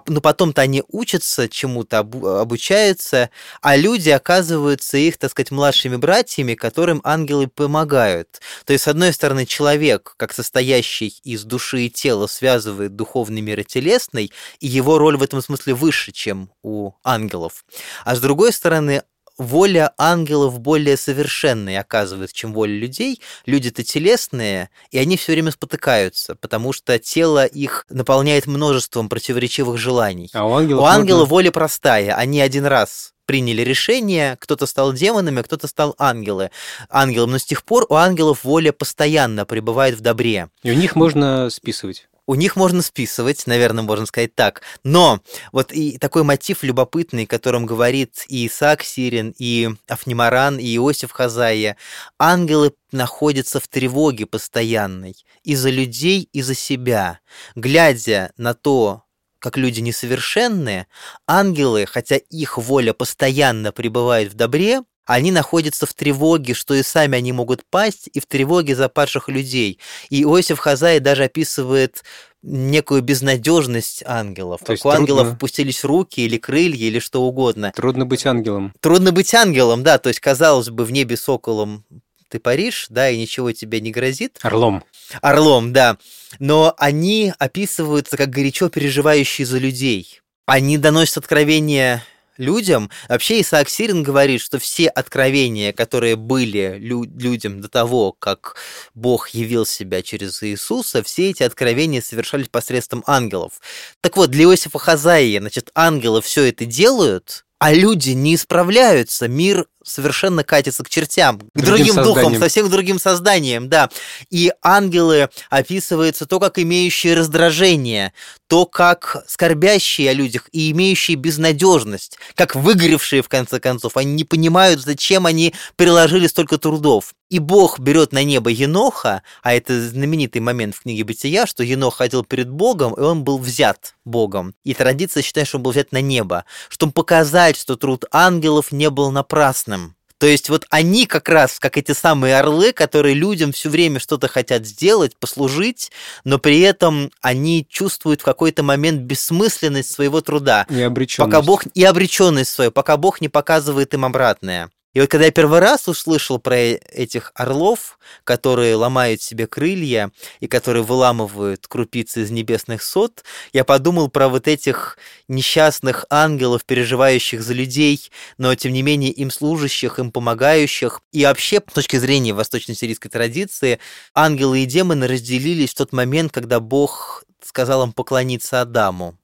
но 0.06 0.20
потом-то 0.20 0.62
они 0.62 0.82
учатся 0.88 1.48
чему-то, 1.48 1.98
обу- 1.98 2.40
обучаются, 2.40 3.30
а 3.60 3.76
люди 3.76 4.10
оказываются 4.10 4.96
их, 4.98 5.18
так 5.18 5.30
сказать, 5.30 5.50
младшими 5.50 5.96
братьями, 5.96 6.54
которым 6.54 7.00
ангелы 7.04 7.48
помогают. 7.48 8.40
То 8.64 8.72
есть, 8.72 8.84
с 8.84 8.88
одной 8.88 9.12
стороны, 9.12 9.46
человек, 9.46 10.14
как 10.16 10.32
состоящий 10.32 11.14
из 11.24 11.44
души 11.44 11.82
и 11.82 11.90
тела, 11.90 12.26
связывает 12.26 12.96
духовный 12.96 13.40
мир 13.40 13.60
и 13.60 13.64
телесный, 13.64 14.32
и 14.60 14.66
его 14.66 14.98
роль 14.98 15.16
в 15.16 15.22
этом 15.22 15.42
смысле 15.42 15.74
выше, 15.74 16.12
чем 16.12 16.50
у 16.62 16.92
ангелов. 17.04 17.64
А 18.04 18.14
с 18.14 18.20
другой 18.20 18.52
стороны, 18.52 19.02
воля 19.38 19.92
ангелов 19.98 20.60
более 20.60 20.96
совершенной 20.96 21.78
оказывается, 21.78 22.34
чем 22.36 22.52
воля 22.52 22.72
людей. 22.74 23.20
Люди-то 23.46 23.82
телесные, 23.82 24.70
и 24.90 24.98
они 24.98 25.16
все 25.16 25.32
время 25.32 25.50
спотыкаются, 25.50 26.34
потому 26.36 26.72
что 26.72 26.98
тело 26.98 27.44
их 27.46 27.86
наполняет 27.90 28.46
множеством 28.46 29.08
противоречивых 29.08 29.78
желаний. 29.78 30.30
А 30.34 30.46
у 30.46 30.54
ангелов, 30.54 30.82
У 30.82 30.86
ангела 30.86 31.18
можно- 31.20 31.30
воля 31.30 31.50
простая. 31.50 32.14
Они 32.16 32.40
один 32.40 32.66
раз 32.66 33.12
приняли 33.24 33.62
решение, 33.62 34.36
кто-то 34.40 34.66
стал 34.66 34.92
демонами, 34.92 35.40
а 35.40 35.42
кто-то 35.44 35.66
стал 35.68 35.94
ангелы. 35.98 36.50
ангелом. 36.90 37.30
Но 37.30 37.38
с 37.38 37.44
тех 37.44 37.64
пор 37.64 37.86
у 37.88 37.94
ангелов 37.94 38.44
воля 38.44 38.72
постоянно 38.72 39.46
пребывает 39.46 39.96
в 39.96 40.00
добре. 40.00 40.48
И 40.62 40.70
у 40.70 40.74
них 40.74 40.96
можно 40.96 41.48
списывать. 41.50 42.08
У 42.32 42.34
них 42.34 42.56
можно 42.56 42.80
списывать, 42.80 43.46
наверное, 43.46 43.84
можно 43.84 44.06
сказать 44.06 44.34
так. 44.34 44.62
Но 44.84 45.20
вот 45.52 45.70
и 45.70 45.98
такой 45.98 46.22
мотив 46.22 46.62
любопытный, 46.62 47.26
которым 47.26 47.66
говорит 47.66 48.24
и 48.26 48.46
Исаак 48.46 48.84
Сирин, 48.84 49.34
и 49.36 49.68
Афнимаран, 49.86 50.58
и 50.58 50.76
Иосиф 50.76 51.10
Хазая, 51.10 51.76
ангелы 52.18 52.72
находятся 52.90 53.60
в 53.60 53.68
тревоге 53.68 54.24
постоянной 54.24 55.14
и 55.42 55.54
за 55.54 55.68
людей, 55.68 56.26
и 56.32 56.40
за 56.40 56.54
себя. 56.54 57.20
Глядя 57.54 58.32
на 58.38 58.54
то, 58.54 59.02
как 59.38 59.58
люди 59.58 59.80
несовершенные, 59.80 60.86
ангелы, 61.26 61.84
хотя 61.84 62.16
их 62.16 62.56
воля 62.56 62.94
постоянно 62.94 63.72
пребывает 63.72 64.32
в 64.32 64.36
добре, 64.36 64.80
они 65.06 65.32
находятся 65.32 65.86
в 65.86 65.94
тревоге, 65.94 66.54
что 66.54 66.74
и 66.74 66.82
сами 66.82 67.18
они 67.18 67.32
могут 67.32 67.64
пасть, 67.68 68.08
и 68.12 68.20
в 68.20 68.26
тревоге 68.26 68.76
за 68.76 68.88
падших 68.88 69.28
людей. 69.28 69.78
И 70.10 70.22
Иосиф 70.22 70.58
Хазай 70.58 71.00
даже 71.00 71.24
описывает 71.24 72.04
некую 72.42 73.02
безнадежность 73.02 74.02
ангелов. 74.06 74.60
То 74.60 74.66
как 74.66 74.74
есть 74.74 74.84
у 74.84 74.88
ангелов 74.88 75.22
трудно- 75.28 75.32
опустились 75.34 75.84
руки 75.84 76.20
или 76.20 76.38
крылья, 76.38 76.86
или 76.86 76.98
что 76.98 77.22
угодно. 77.22 77.72
Трудно 77.74 78.04
быть 78.04 78.26
ангелом. 78.26 78.74
Трудно 78.80 79.12
быть 79.12 79.32
ангелом, 79.34 79.82
да, 79.82 79.98
то 79.98 80.08
есть, 80.08 80.20
казалось 80.20 80.70
бы, 80.70 80.84
в 80.84 80.92
небе 80.92 81.16
соколом 81.16 81.84
ты 82.28 82.40
паришь, 82.40 82.86
да, 82.88 83.10
и 83.10 83.18
ничего 83.18 83.52
тебе 83.52 83.80
не 83.80 83.90
грозит. 83.90 84.38
Орлом. 84.42 84.82
Орлом, 85.20 85.72
да. 85.72 85.98
Но 86.38 86.74
они 86.78 87.32
описываются 87.38 88.16
как 88.16 88.30
горячо 88.30 88.70
переживающие 88.70 89.46
за 89.46 89.58
людей. 89.58 90.20
Они 90.46 90.78
доносят 90.78 91.18
откровения 91.18 92.02
людям. 92.38 92.90
Вообще 93.08 93.40
Исаак 93.40 93.68
Сирин 93.68 94.02
говорит, 94.02 94.40
что 94.40 94.58
все 94.58 94.88
откровения, 94.88 95.72
которые 95.72 96.16
были 96.16 96.76
лю- 96.78 97.04
людям 97.04 97.60
до 97.60 97.68
того, 97.68 98.12
как 98.12 98.56
Бог 98.94 99.30
явил 99.30 99.66
себя 99.66 100.02
через 100.02 100.42
Иисуса, 100.42 101.02
все 101.02 101.30
эти 101.30 101.42
откровения 101.42 102.00
совершались 102.00 102.48
посредством 102.48 103.02
ангелов. 103.06 103.60
Так 104.00 104.16
вот, 104.16 104.30
для 104.30 104.44
Иосифа 104.44 104.78
Хазаия, 104.78 105.40
значит, 105.40 105.70
ангелы 105.74 106.22
все 106.22 106.48
это 106.48 106.64
делают, 106.64 107.44
а 107.62 107.72
люди 107.72 108.10
не 108.10 108.34
исправляются, 108.34 109.28
мир 109.28 109.66
совершенно 109.84 110.42
катится 110.42 110.82
к 110.82 110.88
чертям, 110.88 111.38
к 111.38 111.42
Другим 111.54 111.94
другим, 111.94 111.94
духам, 111.94 112.14
созданиям. 112.14 112.42
совсем 112.42 112.70
другим 112.70 112.98
созданиям, 112.98 113.68
да. 113.68 113.88
И 114.30 114.52
ангелы 114.62 115.28
описываются 115.48 116.26
то, 116.26 116.40
как 116.40 116.58
имеющие 116.58 117.14
раздражение, 117.14 118.12
то, 118.48 118.66
как 118.66 119.22
скорбящие 119.28 120.10
о 120.10 120.12
людях 120.12 120.48
и 120.50 120.72
имеющие 120.72 121.16
безнадежность, 121.16 122.18
как 122.34 122.56
выгоревшие, 122.56 123.22
в 123.22 123.28
конце 123.28 123.60
концов. 123.60 123.96
Они 123.96 124.12
не 124.12 124.24
понимают, 124.24 124.80
зачем 124.80 125.24
они 125.24 125.54
приложили 125.76 126.26
столько 126.26 126.58
трудов. 126.58 127.14
И 127.32 127.38
Бог 127.38 127.78
берет 127.78 128.12
на 128.12 128.24
небо 128.24 128.50
Еноха, 128.50 129.22
а 129.42 129.54
это 129.54 129.88
знаменитый 129.88 130.42
момент 130.42 130.74
в 130.74 130.82
книге 130.82 131.04
Бытия, 131.04 131.46
что 131.46 131.62
Енох 131.62 131.96
ходил 131.96 132.24
перед 132.24 132.50
Богом, 132.50 132.92
и 132.92 133.00
он 133.00 133.24
был 133.24 133.38
взят 133.38 133.94
Богом. 134.04 134.54
И 134.64 134.74
традиция 134.74 135.22
считает, 135.22 135.48
что 135.48 135.56
он 135.56 135.62
был 135.62 135.70
взят 135.70 135.92
на 135.92 136.02
небо, 136.02 136.44
чтобы 136.68 136.92
показать, 136.92 137.56
что 137.56 137.76
труд 137.76 138.04
ангелов 138.12 138.70
не 138.70 138.90
был 138.90 139.10
напрасным. 139.10 139.96
То 140.18 140.26
есть 140.26 140.50
вот 140.50 140.66
они 140.68 141.06
как 141.06 141.26
раз, 141.30 141.58
как 141.58 141.78
эти 141.78 141.92
самые 141.92 142.38
орлы, 142.38 142.74
которые 142.74 143.14
людям 143.14 143.52
все 143.52 143.70
время 143.70 143.98
что-то 143.98 144.28
хотят 144.28 144.66
сделать, 144.66 145.16
послужить, 145.16 145.90
но 146.24 146.38
при 146.38 146.60
этом 146.60 147.10
они 147.22 147.66
чувствуют 147.66 148.20
в 148.20 148.24
какой-то 148.24 148.62
момент 148.62 149.00
бессмысленность 149.00 149.90
своего 149.90 150.20
труда. 150.20 150.66
И 150.68 150.82
обреченность. 150.82 151.32
Пока 151.32 151.40
Бог 151.40 151.64
и 151.72 151.82
обреченность 151.82 152.50
свою, 152.50 152.70
пока 152.70 152.98
Бог 152.98 153.22
не 153.22 153.30
показывает 153.30 153.94
им 153.94 154.04
обратное. 154.04 154.70
И 154.94 155.00
вот 155.00 155.08
когда 155.08 155.26
я 155.26 155.32
первый 155.32 155.60
раз 155.60 155.88
услышал 155.88 156.38
про 156.38 156.56
этих 156.56 157.32
орлов, 157.34 157.98
которые 158.24 158.76
ломают 158.76 159.22
себе 159.22 159.46
крылья 159.46 160.12
и 160.40 160.46
которые 160.46 160.82
выламывают 160.82 161.66
крупицы 161.66 162.22
из 162.22 162.30
небесных 162.30 162.82
сот, 162.82 163.24
я 163.52 163.64
подумал 163.64 164.08
про 164.08 164.28
вот 164.28 164.48
этих 164.48 164.98
несчастных 165.28 166.04
ангелов, 166.10 166.64
переживающих 166.64 167.42
за 167.42 167.54
людей, 167.54 168.10
но 168.36 168.54
тем 168.54 168.72
не 168.72 168.82
менее 168.82 169.12
им 169.12 169.30
служащих, 169.30 169.98
им 169.98 170.12
помогающих. 170.12 171.00
И 171.10 171.24
вообще, 171.24 171.60
с 171.66 171.72
точки 171.72 171.96
зрения 171.96 172.34
восточно-сирийской 172.34 173.10
традиции, 173.10 173.78
ангелы 174.14 174.60
и 174.60 174.66
демоны 174.66 175.06
разделились 175.06 175.70
в 175.70 175.76
тот 175.76 175.92
момент, 175.92 176.32
когда 176.32 176.60
Бог 176.60 177.24
сказал 177.42 177.82
им 177.82 177.92
поклониться 177.92 178.60
Адаму. 178.60 179.16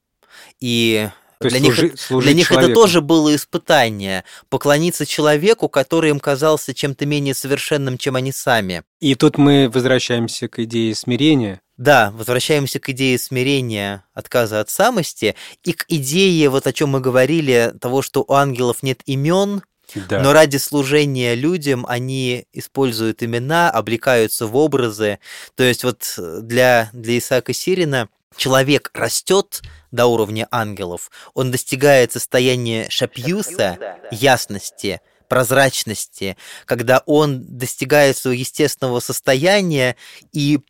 И 0.61 1.09
То 1.41 1.49
для 1.49 1.61
них, 1.61 1.75
служи- 1.75 1.87
это- 1.89 1.97
служить 1.97 2.27
для 2.27 2.35
них 2.37 2.47
это 2.51 2.55
человеку. 2.61 2.81
тоже 2.81 3.01
было 3.01 3.35
испытание. 3.35 4.25
Поклониться 4.49 5.07
человеку, 5.07 5.69
который 5.69 6.11
им 6.11 6.21
казался 6.21 6.75
чем-то 6.75 7.07
менее 7.07 7.35
совершенным, 7.35 7.97
чем 7.99 8.17
они 8.17 8.33
сами. 8.33 8.83
И 9.01 9.15
тут 9.15 9.39
мы 9.39 9.71
возвращаемся 9.73 10.49
к 10.49 10.59
идее 10.61 10.95
смирения. 10.95 11.61
Да, 11.77 12.13
возвращаемся 12.17 12.81
к 12.81 12.89
идее 12.91 13.19
смирения, 13.19 14.05
отказа 14.13 14.59
от 14.61 14.69
самости, 14.69 15.37
и 15.63 15.73
к 15.73 15.85
идее, 15.89 16.49
вот 16.49 16.67
о 16.67 16.73
чем 16.73 16.89
мы 16.91 17.01
говорили, 17.01 17.73
того, 17.81 18.03
что 18.03 18.25
у 18.27 18.33
ангелов 18.33 18.83
нет 18.83 19.01
имен, 19.07 19.63
Да. 19.95 20.21
но 20.21 20.33
ради 20.33 20.57
служения 20.57 21.37
людям 21.37 21.87
они 21.89 22.47
используют 22.53 23.23
имена, 23.23 23.71
облекаются 23.71 24.49
в 24.49 24.57
образы. 24.57 25.21
То 25.55 25.63
есть 25.63 25.85
вот 25.85 26.15
для, 26.43 26.91
для 26.93 27.17
Исаака 27.19 27.53
Сирина 27.53 28.09
человек 28.37 28.91
растет 28.95 29.63
до 29.91 30.07
уровня 30.07 30.47
ангелов, 30.51 31.11
он 31.35 31.51
достигает 31.51 32.13
состояния 32.13 32.89
шапьюса, 32.91 33.99
ясности, 34.11 35.01
прозрачности, 35.29 36.37
когда 36.65 37.03
он 37.07 37.45
достигает 37.45 38.17
своего 38.17 38.41
естественного 38.41 39.01
состояния 39.01 39.97
и 40.33 40.61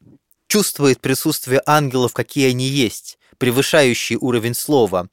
чувствует 0.48 1.00
присутствие 1.00 1.62
ангелов, 1.66 2.12
какие 2.12 2.50
они 2.50 2.66
есть, 2.66 3.18
превышающие 3.38 4.18
уровень 4.18 4.54
слова. 4.54 5.08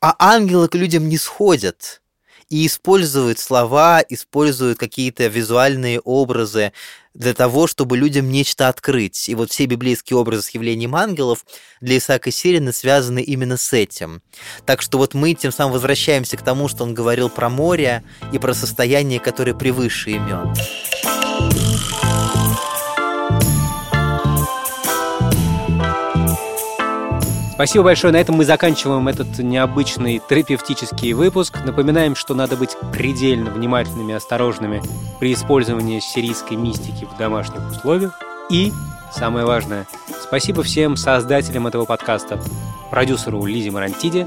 А 0.00 0.14
ангелы 0.18 0.68
к 0.68 0.74
людям 0.74 1.08
не 1.08 1.16
сходят. 1.16 2.02
И 2.50 2.66
использует 2.66 3.38
слова, 3.38 4.04
использует 4.08 4.78
какие-то 4.78 5.28
визуальные 5.28 6.00
образы 6.00 6.72
для 7.14 7.32
того, 7.32 7.66
чтобы 7.66 7.96
людям 7.96 8.30
нечто 8.30 8.68
открыть. 8.68 9.28
И 9.28 9.34
вот 9.34 9.50
все 9.50 9.66
библейские 9.66 10.16
образы 10.18 10.42
с 10.42 10.50
явлением 10.50 10.94
ангелов 10.94 11.44
для 11.80 11.98
Исаака 11.98 12.30
Сирина 12.30 12.72
связаны 12.72 13.22
именно 13.22 13.56
с 13.56 13.72
этим. 13.72 14.20
Так 14.66 14.82
что 14.82 14.98
вот 14.98 15.14
мы 15.14 15.34
тем 15.34 15.52
самым 15.52 15.72
возвращаемся 15.72 16.36
к 16.36 16.42
тому, 16.42 16.68
что 16.68 16.84
он 16.84 16.92
говорил 16.92 17.30
про 17.30 17.48
море 17.48 18.02
и 18.32 18.38
про 18.38 18.52
состояние, 18.52 19.20
которое 19.20 19.54
превыше 19.54 20.10
имен. 20.10 20.52
Спасибо 27.60 27.84
большое. 27.84 28.10
На 28.10 28.16
этом 28.16 28.36
мы 28.36 28.46
заканчиваем 28.46 29.06
этот 29.06 29.38
необычный 29.38 30.18
терапевтический 30.26 31.12
выпуск. 31.12 31.58
Напоминаем, 31.62 32.16
что 32.16 32.32
надо 32.32 32.56
быть 32.56 32.74
предельно 32.90 33.50
внимательными 33.50 34.12
и 34.12 34.14
осторожными 34.14 34.82
при 35.18 35.34
использовании 35.34 36.00
сирийской 36.00 36.54
мистики 36.54 37.04
в 37.04 37.18
домашних 37.18 37.60
условиях. 37.70 38.18
И, 38.48 38.72
самое 39.12 39.44
важное, 39.44 39.86
спасибо 40.22 40.62
всем 40.62 40.96
создателям 40.96 41.66
этого 41.66 41.84
подкаста. 41.84 42.40
Продюсеру 42.90 43.44
Лизе 43.44 43.70
Марантиде, 43.70 44.26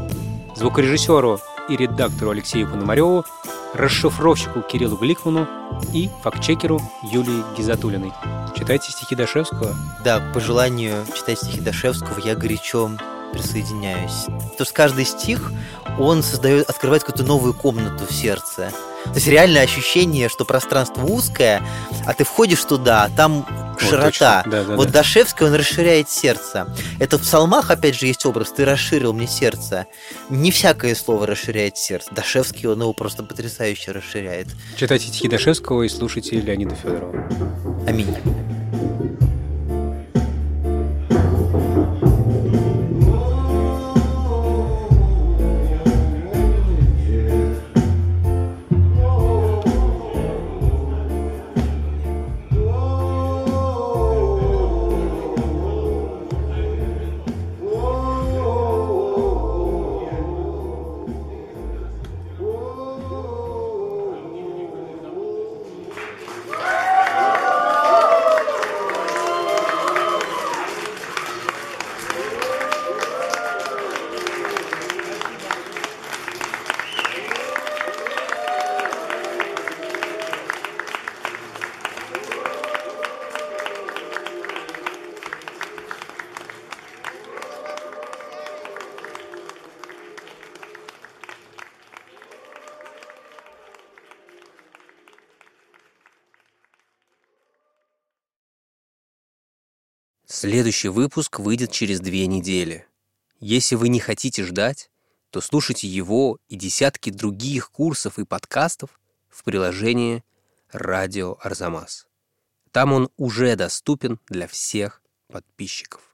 звукорежиссеру 0.55 1.39
и 1.69 1.75
редактору 1.75 2.29
Алексею 2.29 2.69
Пономареву, 2.69 3.25
расшифровщику 3.73 4.61
Кириллу 4.61 4.97
Гликману 4.97 5.47
и 5.91 6.07
фактчекеру 6.21 6.79
Юлии 7.01 7.43
Гизатулиной. 7.57 8.13
Читайте 8.55 8.91
стихи 8.91 9.15
Дашевского. 9.15 9.73
Да, 10.03 10.21
по 10.35 10.39
желанию 10.39 11.03
читать 11.15 11.39
стихи 11.39 11.61
Дашевского 11.61 12.19
я 12.19 12.35
горячо 12.35 12.91
присоединяюсь. 13.33 14.25
Потому 14.25 14.65
что 14.65 14.73
каждый 14.73 15.05
стих, 15.05 15.51
он 15.99 16.23
создает, 16.23 16.69
открывает 16.69 17.03
какую-то 17.03 17.27
новую 17.27 17.53
комнату 17.53 18.05
в 18.09 18.13
сердце. 18.13 18.71
То 19.05 19.15
есть 19.15 19.27
реальное 19.27 19.63
ощущение, 19.63 20.29
что 20.29 20.45
пространство 20.45 21.03
узкое, 21.03 21.61
а 22.05 22.13
ты 22.13 22.23
входишь 22.23 22.63
туда, 22.63 23.03
а 23.03 23.09
там 23.09 23.45
широта. 23.77 24.43
Да, 24.45 24.63
да, 24.63 24.75
вот 24.75 24.87
да. 24.87 24.99
Дашевский, 24.99 25.45
он 25.45 25.53
расширяет 25.55 26.09
сердце. 26.09 26.73
Это 26.99 27.17
в 27.17 27.21
псалмах, 27.21 27.69
опять 27.69 27.95
же, 27.95 28.07
есть 28.07 28.25
образ 28.25 28.51
«ты 28.51 28.63
расширил 28.63 29.11
мне 29.13 29.27
сердце». 29.27 29.87
Не 30.29 30.51
всякое 30.51 30.95
слово 30.95 31.27
расширяет 31.27 31.77
сердце. 31.77 32.09
Дашевский, 32.11 32.69
он 32.69 32.79
его 32.79 32.93
просто 32.93 33.23
потрясающе 33.23 33.91
расширяет. 33.91 34.47
Читайте 34.77 35.07
стихи 35.07 35.27
Дашевского 35.27 35.83
и 35.83 35.89
слушайте 35.89 36.39
Леонида 36.39 36.75
Федорова. 36.75 37.27
Аминь. 37.87 38.15
Следующий 100.43 100.89
выпуск 100.89 101.39
выйдет 101.39 101.71
через 101.71 102.01
две 102.01 102.27
недели. 102.27 102.85
Если 103.39 103.75
вы 103.75 103.87
не 103.87 104.01
хотите 104.01 104.43
ждать, 104.43 104.91
то 105.29 105.39
слушайте 105.39 105.87
его 105.87 106.37
и 106.49 106.57
десятки 106.57 107.11
других 107.11 107.71
курсов 107.71 108.19
и 108.19 108.25
подкастов 108.25 108.99
в 109.29 109.45
приложении 109.45 110.21
«Радио 110.69 111.37
Арзамас». 111.39 112.07
Там 112.73 112.91
он 112.91 113.09
уже 113.15 113.55
доступен 113.55 114.19
для 114.27 114.49
всех 114.49 115.01
подписчиков. 115.29 116.13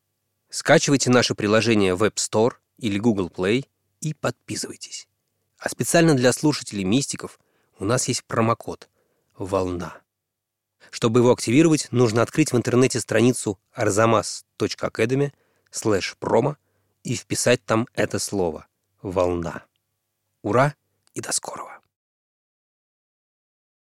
Скачивайте 0.52 1.10
наше 1.10 1.34
приложение 1.34 1.96
в 1.96 2.04
App 2.04 2.18
Store 2.18 2.54
или 2.78 3.00
Google 3.00 3.30
Play 3.30 3.66
и 4.00 4.14
подписывайтесь. 4.14 5.08
А 5.58 5.70
специально 5.70 6.14
для 6.14 6.34
слушателей 6.34 6.84
мистиков 6.84 7.40
у 7.80 7.84
нас 7.84 8.08
есть 8.08 8.24
промокод 8.26 8.90
«Волна». 9.40 10.00
Чтобы 10.92 11.20
его 11.20 11.32
активировать, 11.32 11.88
нужно 11.92 12.22
открыть 12.22 12.52
в 12.52 12.58
интернете 12.58 13.00
страницу 13.00 13.60
arzamas.academy 13.76 15.32
slash 15.72 16.16
promo 16.20 16.56
и 17.04 17.16
вписать 17.16 17.64
там 17.66 17.88
это 17.94 18.20
слово 18.20 18.68
«Волна». 19.02 19.64
Ура 20.42 20.76
и 21.14 21.22
до 21.22 21.32
скорого! 21.32 21.79